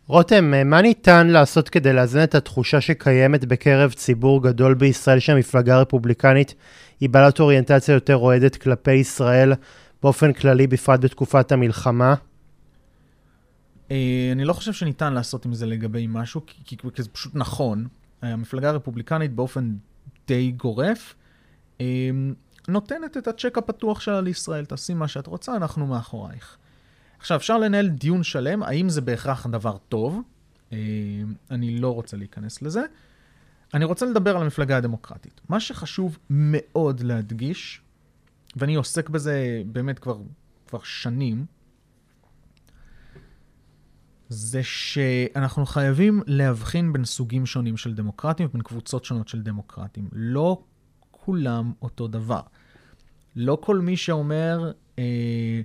[0.07, 5.76] רותם, אה, מה ניתן לעשות כדי לאזן את התחושה שקיימת בקרב ציבור גדול בישראל שהמפלגה
[5.76, 6.55] הרפובליקנית
[6.99, 9.53] היא בעלת אוריינטציה יותר אוהדת כלפי ישראל
[10.04, 12.16] באופן כללי, בפרט בתקופת המלחמה?
[13.91, 17.88] אה, אני לא חושב שניתן לעשות עם זה לגבי משהו, כי, כי, זה פשוט נכון.
[18.22, 19.76] המפלגה הרפובליקנית באופן
[20.28, 21.16] די גורף
[21.82, 22.10] אה,
[22.68, 26.58] נותנת את הצ'ק הפתוח שלה לישראל, תעשי מה שאת רוצה, אנחנו מאחורייך.
[27.20, 30.22] עכשיו, אפשר לנהל דיון שלם, האם זה בהכרח דבר טוב?
[30.74, 30.78] אה,
[31.52, 32.82] אני לא רוצה להיכנס לזה.
[33.74, 35.41] אני רוצה לדבר על המפלגה הדמוקרטית.
[35.49, 37.82] מה שחשוב מאוד להדגיש,
[38.56, 40.18] ואני עוסק בזה באמת כבר,
[40.68, 41.45] כבר שנים,
[44.30, 50.10] זה שאנחנו חייבים להבחין בין סוגים שונים של דמוקרטים ובין קבוצות שונות של דמוקרטים.
[50.12, 50.64] לא
[51.12, 52.41] כולם אותו דבר.
[53.36, 55.62] לא כל מי שאומר, אה,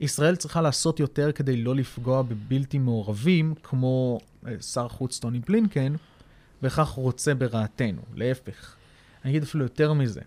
[0.00, 5.94] ישראל צריכה לעשות יותר כדי לא לפגוע בבלתי מעורבים, כמו אה, שר חוץ טוני בלינקן,
[6.62, 8.02] בהכרח רוצה ברעתנו.
[8.14, 8.76] להפך.
[9.24, 10.20] אני אגיד אפילו יותר מזה.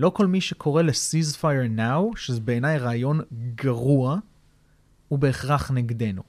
[0.00, 3.20] לא כל מי שקורא ל-ceasefire now, שזה בעיניי רעיון
[3.54, 4.18] גרוע,
[5.08, 6.22] הוא בהכרח נגדנו.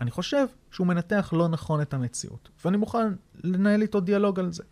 [0.00, 3.12] אני חושב שהוא מנתח לא נכון את המציאות, ואני מוכן
[3.44, 4.62] לנהל איתו דיאלוג על זה.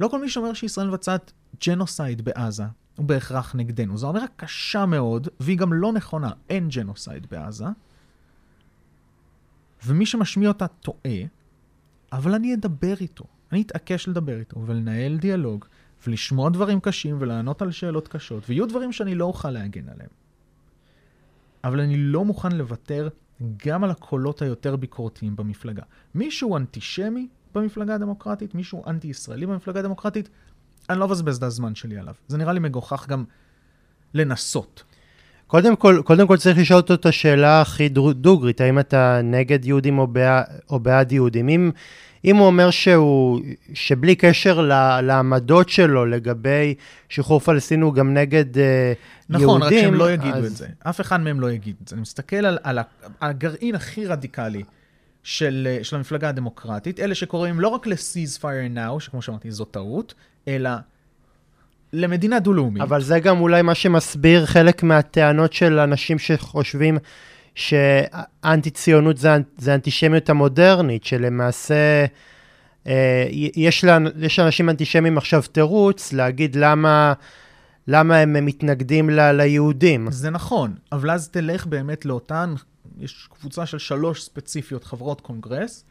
[0.00, 1.32] לא כל מי שאומר שישראל מבצעת
[1.66, 2.64] genocide בעזה,
[2.96, 3.96] הוא בהכרח נגדנו.
[3.96, 6.30] זו אמירה קשה מאוד, והיא גם לא נכונה.
[6.50, 7.66] אין genocide בעזה.
[9.86, 11.20] ומי שמשמיע אותה טועה,
[12.12, 13.24] אבל אני אדבר איתו.
[13.52, 15.64] אני אתעקש לדבר איתו ולנהל דיאלוג,
[16.06, 20.10] ולשמוע דברים קשים ולענות על שאלות קשות, ויהיו דברים שאני לא אוכל להגן עליהם.
[21.64, 23.08] אבל אני לא מוכן לוותר
[23.66, 25.82] גם על הקולות היותר ביקורתיים במפלגה.
[26.14, 30.28] מישהו אנטישמי במפלגה הדמוקרטית, מישהו אנטי-ישראלי במפלגה הדמוקרטית,
[30.90, 32.14] אני לא מבזבז את הזמן שלי עליו.
[32.28, 33.24] זה נראה לי מגוחך גם
[34.14, 34.84] לנסות.
[35.46, 39.98] קודם כל, קודם כל צריך לשאול אותו את השאלה הכי דוגרית, האם אתה נגד יהודים
[39.98, 41.48] או, בע, או בעד יהודים.
[41.48, 41.70] אם,
[42.24, 43.40] אם הוא אומר שהוא,
[43.74, 44.60] שבלי קשר
[45.02, 46.74] לעמדות שלו לגבי
[47.08, 48.44] שחרור פלסטין הוא גם נגד
[49.28, 49.48] נכון, יהודים...
[49.48, 50.44] נכון, רק שהם לא יגידו אז...
[50.44, 50.66] את זה.
[50.78, 51.96] אף אחד מהם לא יגיד את זה.
[51.96, 52.78] אני מסתכל על, על
[53.20, 54.62] הגרעין הכי רדיקלי
[55.22, 60.14] של, של המפלגה הדמוקרטית, אלה שקוראים לא רק ל-ceasefire now, שכמו שאמרתי, זו טעות,
[60.48, 60.70] אלא
[61.92, 62.82] למדינה דו-לאומית.
[62.82, 66.98] אבל זה גם אולי מה שמסביר חלק מהטענות של אנשים שחושבים
[67.56, 69.28] שאנטי ציונות זה,
[69.58, 72.04] זה אנטישמיות המודרנית, שלמעשה
[72.86, 73.26] אה,
[73.56, 77.12] יש, לה, יש לאנשים אנטישמים עכשיו תירוץ להגיד למה,
[77.88, 80.10] למה הם מתנגדים ל, ליהודים.
[80.10, 82.54] זה נכון, אבל אז תלך באמת לאותן,
[82.98, 85.84] יש קבוצה של שלוש ספציפיות חברות קונגרס,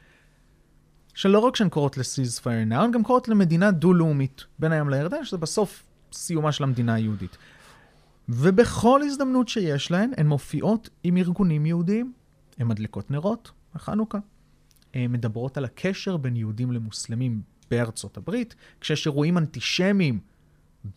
[1.13, 5.37] שלא רק שהן קוראות ל-ceasefire now, הן גם קוראות למדינה דו-לאומית בין הים לירדן, שזה
[5.37, 7.37] בסוף סיומה של המדינה היהודית.
[8.29, 12.13] ובכל הזדמנות שיש להן, הן מופיעות עם ארגונים יהודיים.
[12.57, 14.17] הן מדליקות נרות בחנוכה.
[14.93, 18.55] הן מדברות על הקשר בין יהודים למוסלמים בארצות הברית.
[18.81, 20.19] כשיש אירועים אנטישמיים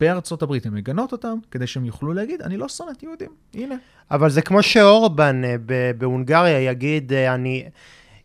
[0.01, 3.75] בארצות הברית, הן מגנות אותם, כדי שהם יוכלו להגיד, אני לא שונאת יהודים, הנה.
[4.11, 5.57] אבל זה כמו שאורבן אה,
[5.99, 7.69] בהונגריה יגיד, אה, אני...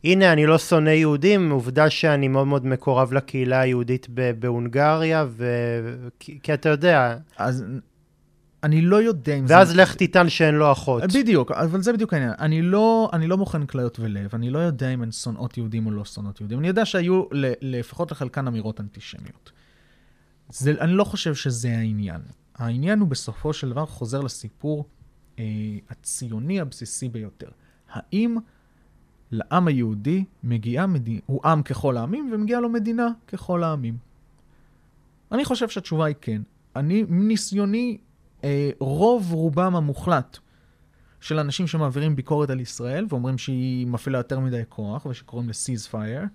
[0.04, 4.08] הנה, אני לא שונא יהודים, עובדה שאני מאוד מאוד מקורב לקהילה היהודית
[4.39, 5.45] בהונגריה, ו...
[6.20, 7.18] כי, כי אתה יודע...
[7.38, 7.66] אז
[8.64, 9.53] אני לא יודע אם זה...
[9.53, 11.03] ואז לך תטען שאין לו אחות.
[11.16, 12.34] בדיוק, אבל זה בדיוק העניין.
[12.39, 15.91] אני לא, אני לא מוכן כליות ולב, אני לא יודע אם הן שונאות יהודים או
[15.91, 16.59] לא שונאות יהודים.
[16.59, 17.24] אני יודע שהיו
[17.61, 19.51] לפחות לחלקן אמירות אנטישמיות.
[20.49, 22.22] זה, אני לא חושב שזה העניין.
[22.55, 24.86] העניין הוא בסופו של דבר חוזר לסיפור
[25.39, 25.45] אה,
[25.89, 27.49] הציוני הבסיסי ביותר.
[27.89, 28.38] האם
[29.32, 33.97] לעם היהודי מגיעה מדינה, הוא עם ככל העמים ומגיעה לו מדינה ככל העמים?
[35.32, 36.41] אני חושב שהתשובה היא כן.
[36.76, 37.97] אני, מניסיוני
[38.80, 40.38] רוב רובם המוחלט
[41.22, 46.28] של אנשים שמעבירים ביקורת על ישראל ואומרים שהיא מפעילה יותר מדי כוח ושקוראים ל-ceasefire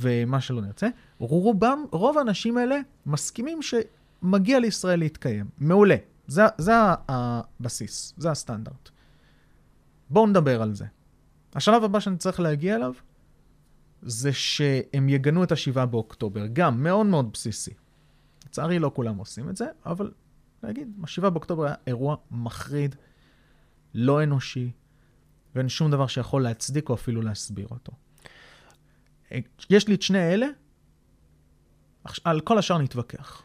[0.00, 0.88] ומה שלא נרצה,
[1.18, 2.76] רובם, רוב האנשים האלה
[3.06, 5.46] מסכימים שמגיע לישראל להתקיים.
[5.58, 5.96] מעולה.
[6.26, 6.72] זה, זה
[7.08, 8.90] הבסיס, זה הסטנדרט.
[10.10, 10.84] בואו נדבר על זה.
[11.54, 12.92] השלב הבא שאני צריך להגיע אליו
[14.02, 17.74] זה שהם יגנו את השבעה באוקטובר, גם מאוד מאוד בסיסי.
[18.46, 20.10] לצערי לא כולם עושים את זה, אבל
[20.62, 22.96] להגיד, ה-7 באוקטובר היה אירוע מחריד,
[23.94, 24.70] לא אנושי,
[25.54, 27.92] ואין שום דבר שיכול להצדיק או אפילו להסביר אותו.
[29.70, 30.46] יש לי את שני אלה,
[32.24, 33.42] על כל השאר נתווכח.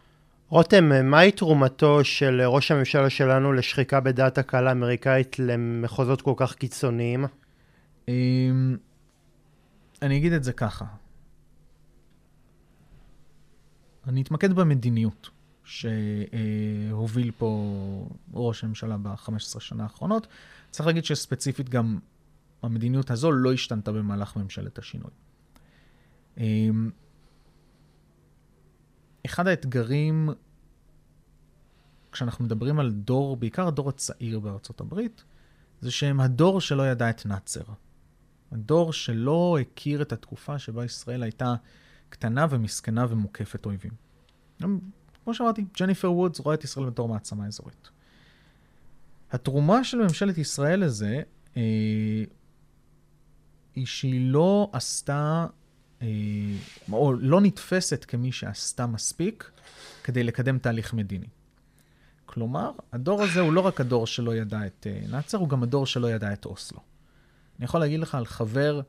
[0.49, 7.25] רותם, מהי תרומתו של ראש הממשלה שלנו לשחיקה בדעת הקהל האמריקאית למחוזות כל כך קיצוניים?
[8.07, 8.77] אמ,
[10.01, 10.85] אני אגיד את זה ככה.
[14.07, 15.29] אני אתמקד במדיניות.
[15.65, 20.27] שהוביל פה ראש הממשלה ב-15 שנה האחרונות.
[20.71, 21.99] צריך להגיד שספציפית גם
[22.61, 25.11] המדיניות הזו לא השתנתה במהלך ממשלת השינוי.
[26.37, 26.89] אמ,
[29.25, 30.29] אחד האתגרים,
[32.11, 35.23] כשאנחנו מדברים על דור, בעיקר הדור הצעיר בארצות הברית,
[35.81, 37.63] זה שהם הדור שלא ידע את נאצר.
[38.51, 41.55] הדור שלא הכיר את התקופה שבה ישראל הייתה
[42.09, 43.91] קטנה ומסכנה ומוקפת אויבים.
[45.25, 47.89] כמו שאמרתי, ג'ניפר וודס רואה את ישראל בתור מעצמה אזורית.
[49.31, 51.21] התרומה של ממשלת ישראל לזה
[51.57, 52.23] אה,
[53.75, 55.45] היא שהיא לא עשתה,
[56.01, 56.07] אה,
[56.91, 59.51] או לא נתפסת כמי שעשתה מספיק
[60.03, 61.27] כדי לקדם תהליך מדיני.
[62.25, 65.85] כלומר, הדור הזה הוא לא רק הדור שלא ידע את אה, נאצר, הוא גם הדור
[65.85, 66.79] שלא ידע את אוסלו.
[67.59, 68.81] אני יכול להגיד לך על חבר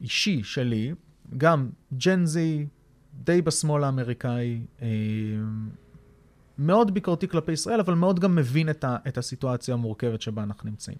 [0.00, 0.94] אישי שלי,
[1.36, 2.66] גם ג'נזי,
[3.14, 4.88] די בשמאל האמריקאי, אה,
[6.58, 10.70] מאוד ביקורתי כלפי ישראל, אבל מאוד גם מבין את, ה, את הסיטואציה המורכבת שבה אנחנו
[10.70, 10.98] נמצאים.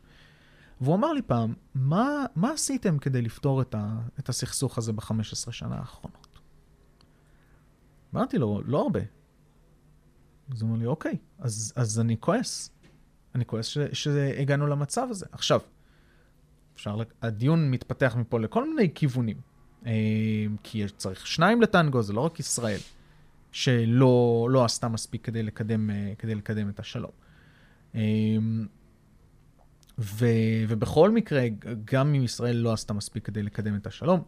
[0.80, 5.52] והוא אמר לי פעם, מה, מה עשיתם כדי לפתור את, ה, את הסכסוך הזה ב-15
[5.52, 6.38] שנה האחרונות?
[8.14, 9.00] אמרתי לו, לא הרבה.
[10.50, 12.70] אז הוא אמר לי, אוקיי, אז, אז אני כועס.
[13.34, 15.26] אני כועס ש, שהגענו למצב הזה.
[15.32, 15.60] עכשיו,
[16.74, 19.36] אפשר, הדיון מתפתח מפה לכל מיני כיוונים.
[19.86, 19.92] אה,
[20.62, 22.78] כי צריך שניים לטנגו, זה לא רק ישראל,
[23.52, 27.10] שלא לא עשתה מספיק כדי לקדם, אה, כדי לקדם את השלום.
[27.94, 28.00] אה,
[29.98, 30.26] ו,
[30.68, 31.46] ובכל מקרה,
[31.84, 34.22] גם אם ישראל לא עשתה מספיק כדי לקדם את השלום,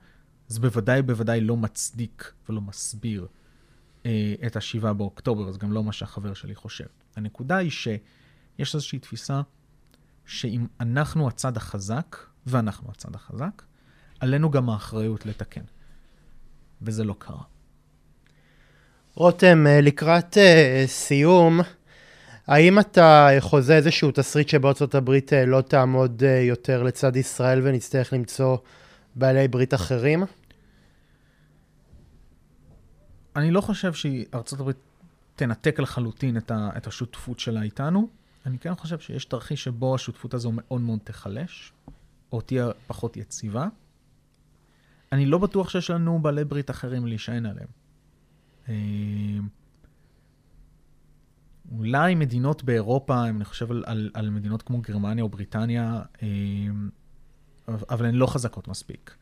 [0.48, 3.26] זה בוודאי בוודאי לא מצדיק ולא מסביר
[4.06, 6.86] אה, את השבעה באוקטובר, זה גם לא מה שהחבר שלי חושב.
[7.16, 9.42] הנקודה היא שיש איזושהי תפיסה
[10.26, 13.62] שאם אנחנו הצד החזק, ואנחנו הצד החזק,
[14.20, 15.60] עלינו גם האחריות לתקן.
[16.82, 17.42] וזה לא קרה.
[19.14, 21.60] רותם, אה, לקראת uh, סיום,
[22.46, 28.56] האם אתה חוזה איזשהו תסריט שבארצות הברית לא תעמוד יותר לצד ישראל ונצטרך למצוא
[29.14, 30.24] בעלי ברית אחרים?
[33.36, 34.76] אני לא חושב שארצות הברית
[35.36, 38.08] תנתק לחלוטין את, ה, את השותפות שלה איתנו.
[38.46, 41.72] אני כן חושב שיש תרחיש שבו השותפות הזו מאוד מאוד תיחלש,
[42.32, 43.68] או תהיה פחות יציבה.
[45.12, 47.68] אני לא בטוח שיש לנו בעלי ברית אחרים להישען עליהם.
[48.68, 48.74] אה,
[51.72, 56.28] אולי מדינות באירופה, אם אני חושב על, על, על מדינות כמו גרמניה או בריטניה, אה,
[57.68, 59.16] אבל הן לא חזקות מספיק.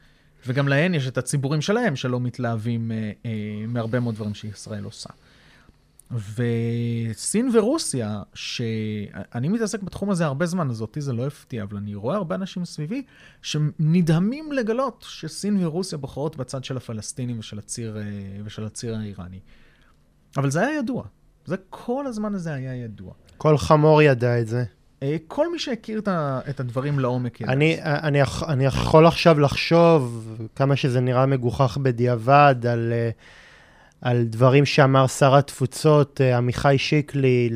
[0.47, 5.11] וגם להן יש את הציבורים שלהם שלא מתלהבים אה, מהרבה מאוד דברים שישראל עושה.
[6.15, 11.95] וסין ורוסיה, שאני מתעסק בתחום הזה הרבה זמן, אז אותי זה לא הפתיע, אבל אני
[11.95, 13.03] רואה הרבה אנשים סביבי
[13.43, 18.03] שנדהמים לגלות שסין ורוסיה בוחרות בצד של הפלסטינים ושל הציר, אה,
[18.45, 19.41] ושל הציר האיראני.
[20.37, 21.05] אבל זה היה ידוע.
[21.45, 23.13] זה כל הזמן הזה היה ידוע.
[23.37, 24.65] כל חמור ידע את זה.
[25.03, 26.03] אה, כל מי שהכיר
[26.51, 27.53] את הדברים לעומק ידע.
[27.53, 33.11] אני, אני, אני יכול עכשיו לחשוב כמה שזה נראה מגוחך בדיעבד על, אה,
[34.05, 37.51] על דברים שאמר שר התפוצות אה, עמיחי שיקלי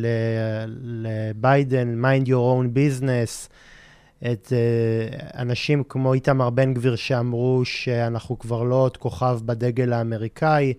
[0.67, 3.49] לביידן, mind your own business,
[4.33, 4.53] את
[5.39, 10.75] אנשים כמו איתמר בן גביר שאמרו שאנחנו כבר לא עוד כוכב בדגל האמריקאי.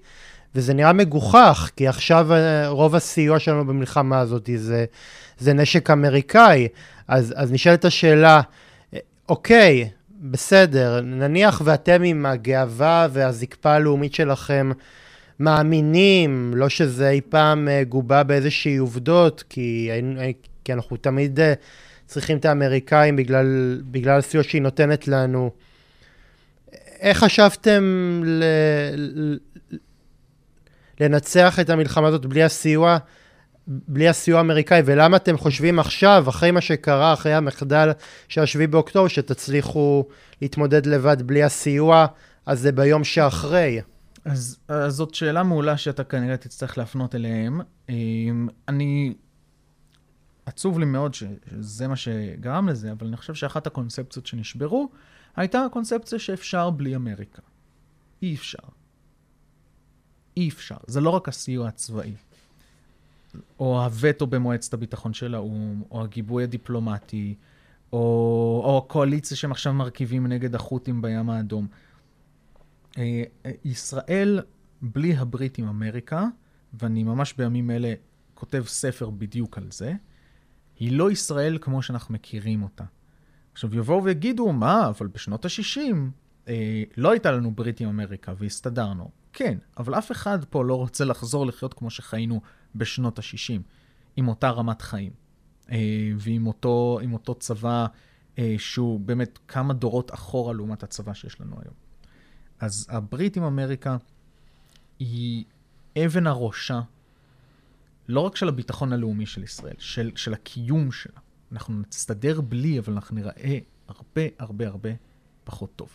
[0.55, 2.27] וזה נראה מגוחך, כי עכשיו
[2.67, 4.85] רוב הסיוע שלנו במלחמה הזאת זה
[5.39, 6.67] זה נשק אמריקאי.
[7.07, 8.41] אז, אז נשאלת השאלה,
[9.29, 9.89] אוקיי,
[10.21, 14.71] בסדר, נניח ואתם עם הגאווה והזקפה הלאומית שלכם
[15.39, 19.89] מאמינים, לא שזה אי פעם אה, גובה באיזושהי עובדות, כי,
[20.63, 21.53] כי אנחנו תמיד אה,
[22.07, 25.51] צריכים את האמריקאים בגלל, בגלל הסיוע שהיא נותנת לנו.
[26.99, 27.83] איך חשבתם
[28.25, 28.43] ל,
[30.99, 32.97] לנצח את המלחמה הזאת בלי הסיוע?
[33.67, 37.91] בלי הסיוע האמריקאי, ולמה אתם חושבים עכשיו, אחרי מה שקרה, אחרי המחדל
[38.27, 40.05] של 7 באוקטובר, שתצליחו
[40.41, 42.05] להתמודד לבד בלי הסיוע,
[42.45, 43.81] אז זה ביום שאחרי.
[44.31, 47.61] אז, אז זאת שאלה מעולה שאתה כנראה תצטרך להפנות אליהם.
[47.89, 49.13] אמ, אני...
[50.45, 54.89] עצוב לי מאוד שזה מה שגרם לזה, אבל אני חושב שאחת הקונספציות שנשברו
[55.35, 57.41] הייתה הקונספציה שאפשר בלי אמריקה.
[58.21, 58.63] אי אפשר.
[60.37, 60.77] אי אפשר.
[60.87, 62.13] זה לא רק הסיוע הצבאי.
[63.59, 67.35] או הווטו במועצת הביטחון של האו"ם, או הגיבוי הדיפלומטי,
[67.93, 67.97] או,
[68.65, 71.67] או הקואליציה שהם עכשיו מרכיבים נגד החות'ים בים האדום.
[72.99, 74.39] אה, אה, ישראל,
[74.81, 76.25] בלי הברית עם אמריקה,
[76.73, 77.93] ואני ממש בימים אלה
[78.33, 79.93] כותב ספר בדיוק על זה,
[80.75, 82.83] היא לא ישראל כמו שאנחנו מכירים אותה.
[83.53, 85.79] עכשיו, יבואו ויגידו, מה, אבל בשנות ה-60
[86.47, 89.11] אה, לא הייתה לנו ברית עם אמריקה והסתדרנו.
[89.33, 92.41] כן, אבל אף אחד פה לא רוצה לחזור לחיות כמו שחיינו
[92.75, 93.61] בשנות ה-60,
[94.15, 95.11] עם אותה רמת חיים,
[95.71, 95.77] אה,
[96.17, 97.85] ועם אותו, אותו צבא
[98.39, 101.88] אה, שהוא באמת כמה דורות אחורה לעומת הצבא שיש לנו היום.
[102.59, 103.97] אז הברית עם אמריקה
[104.99, 105.43] היא
[106.05, 106.81] אבן הראשה,
[108.07, 111.19] לא רק של הביטחון הלאומי של ישראל, של, של הקיום שלה.
[111.51, 113.57] אנחנו נסתדר בלי, אבל אנחנו נראה
[113.87, 114.89] הרבה הרבה הרבה
[115.43, 115.89] פחות טוב.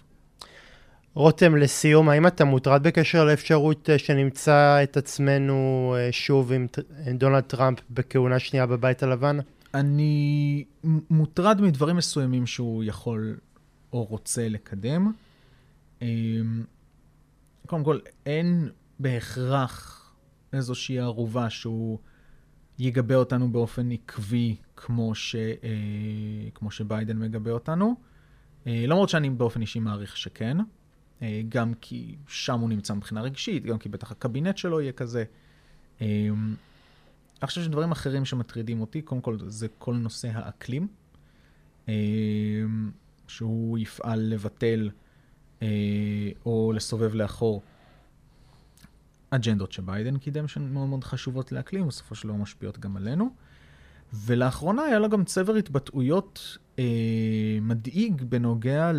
[1.15, 6.67] רותם, לסיום, האם אתה מוטרד בקשר לאפשרות אה, שנמצא את עצמנו אה, שוב עם
[7.15, 9.39] דונלד טראמפ בכהונה שנייה בבית הלבן?
[9.75, 10.65] אני
[11.11, 13.37] מוטרד מדברים מסוימים שהוא יכול
[13.93, 15.12] או רוצה לקדם.
[17.66, 20.00] קודם כל, אין בהכרח
[20.52, 21.98] איזושהי ערובה שהוא
[22.78, 27.94] יגבה אותנו באופן עקבי כמו, ש, אה, כמו שביידן מגבה אותנו.
[28.66, 30.57] אה, למרות שאני באופן אישי מעריך שכן,
[31.22, 35.24] אה, גם כי שם הוא נמצא מבחינה רגשית, גם כי בטח הקבינט שלו יהיה כזה.
[36.00, 36.28] אה,
[37.42, 40.88] אני חושב שדברים אחרים שמטרידים אותי, קודם כל זה כל נושא האקלים,
[41.88, 41.94] אה,
[43.28, 44.90] שהוא יפעל לבטל
[46.47, 47.62] או לסובב לאחור
[49.31, 53.31] אג'נדות שביידן קידם שהן מאוד מאוד חשובות לאקלים, בסופו של דבר משפיעות גם עלינו.
[54.12, 56.85] ולאחרונה היה לו גם צבר התבטאויות אה,
[57.61, 58.93] מדאיג בנוגע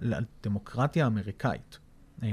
[0.00, 1.78] לדמוקרטיה האמריקאית.
[2.22, 2.28] אה,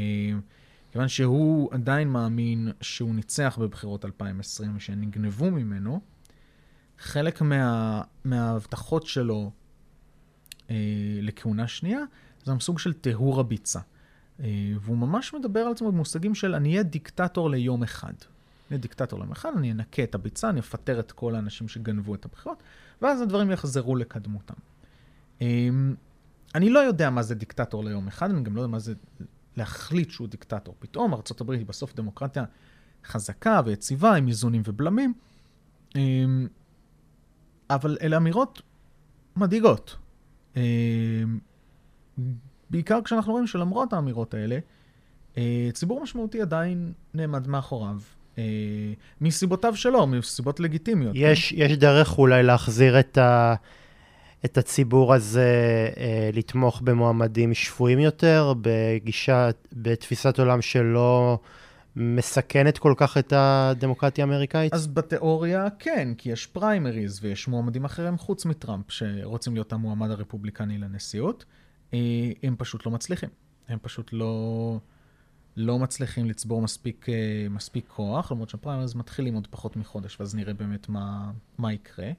[0.91, 6.01] כיוון שהוא עדיין מאמין שהוא ניצח בבחירות 2020 ושנגנבו ממנו,
[6.99, 9.51] חלק מה, מההבטחות שלו
[10.69, 10.75] אה,
[11.21, 11.99] לכהונה שנייה
[12.43, 13.79] זה גם סוג של טיהור הביצה.
[14.39, 18.07] אה, והוא ממש מדבר על עצמו במושגים של אני אהיה דיקטטור ליום אחד.
[18.07, 22.15] אני אהיה דיקטטור ליום אחד, אני אנקה את הביצה, אני אפטר את כל האנשים שגנבו
[22.15, 22.63] את הבחירות,
[23.01, 24.53] ואז הדברים יחזרו לקדמותם.
[25.41, 25.69] אה,
[26.55, 28.93] אני לא יודע מה זה דיקטטור ליום אחד, אני גם לא יודע מה זה
[29.57, 30.75] להחליט שהוא דיקטטור.
[30.79, 32.43] פתאום ארה"ב היא בסוף דמוקרטיה
[33.05, 35.13] חזקה ויציבה, עם איזונים ובלמים,
[35.95, 36.01] אה,
[37.69, 38.61] אבל אלה אמירות
[39.35, 39.97] מדאיגות.
[42.69, 44.57] בעיקר כשאנחנו רואים שלמרות האמירות האלה,
[45.37, 47.97] אה, ציבור משמעותי עדיין נעמד מאחוריו.
[48.37, 48.43] אה,
[49.21, 51.13] מסיבותיו שלו, מסיבות לגיטימיות.
[51.17, 51.55] יש, כן?
[51.61, 53.55] יש דרך אולי להחזיר את, ה,
[54.45, 61.39] את הציבור הזה אה, לתמוך במועמדים שפויים יותר, בגישה, בתפיסת עולם שלא
[61.95, 64.73] מסכנת כל כך את הדמוקרטיה האמריקאית?
[64.73, 70.77] אז בתיאוריה כן, כי יש פריימריז ויש מועמדים אחרים חוץ מטראמפ שרוצים להיות המועמד הרפובליקני
[70.77, 71.45] לנשיאות.
[71.93, 71.99] אה,
[72.43, 73.29] הם פשוט לא מצליחים.
[73.67, 74.77] הם פשוט לא,
[75.57, 80.53] לא מצליחים לצבור מספיק, אה, מספיק כוח, למרות שהפריימריז מתחילים עוד פחות מחודש, ואז נראה
[80.53, 82.11] באמת מה, מה יקרה.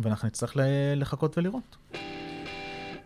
[0.00, 0.56] ואנחנו נצטרך
[0.96, 1.76] לחכות ולראות.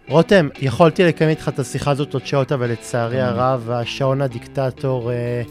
[0.09, 5.43] רותם, יכולתי לקיים איתך את השיחה הזאת עוד שעות, אבל לצערי הרב, השעון הדיקטטור אה,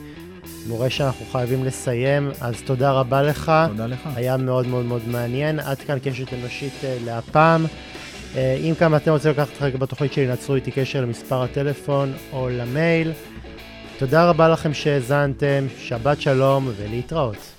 [0.68, 3.52] מורה שאנחנו חייבים לסיים, אז תודה רבה לך.
[3.68, 4.10] תודה לך.
[4.16, 5.60] היה מאוד מאוד מאוד מעניין.
[5.60, 6.74] עד כאן קשת אנושית
[7.06, 7.66] להפעם.
[8.36, 12.50] אה, אם גם אתם רוצים לקחת חלק בתוכנית שלי, נצרו איתי קשר למספר הטלפון או
[12.50, 13.12] למייל.
[13.98, 17.55] תודה רבה לכם שהאזנתם, שבת שלום ולהתראות.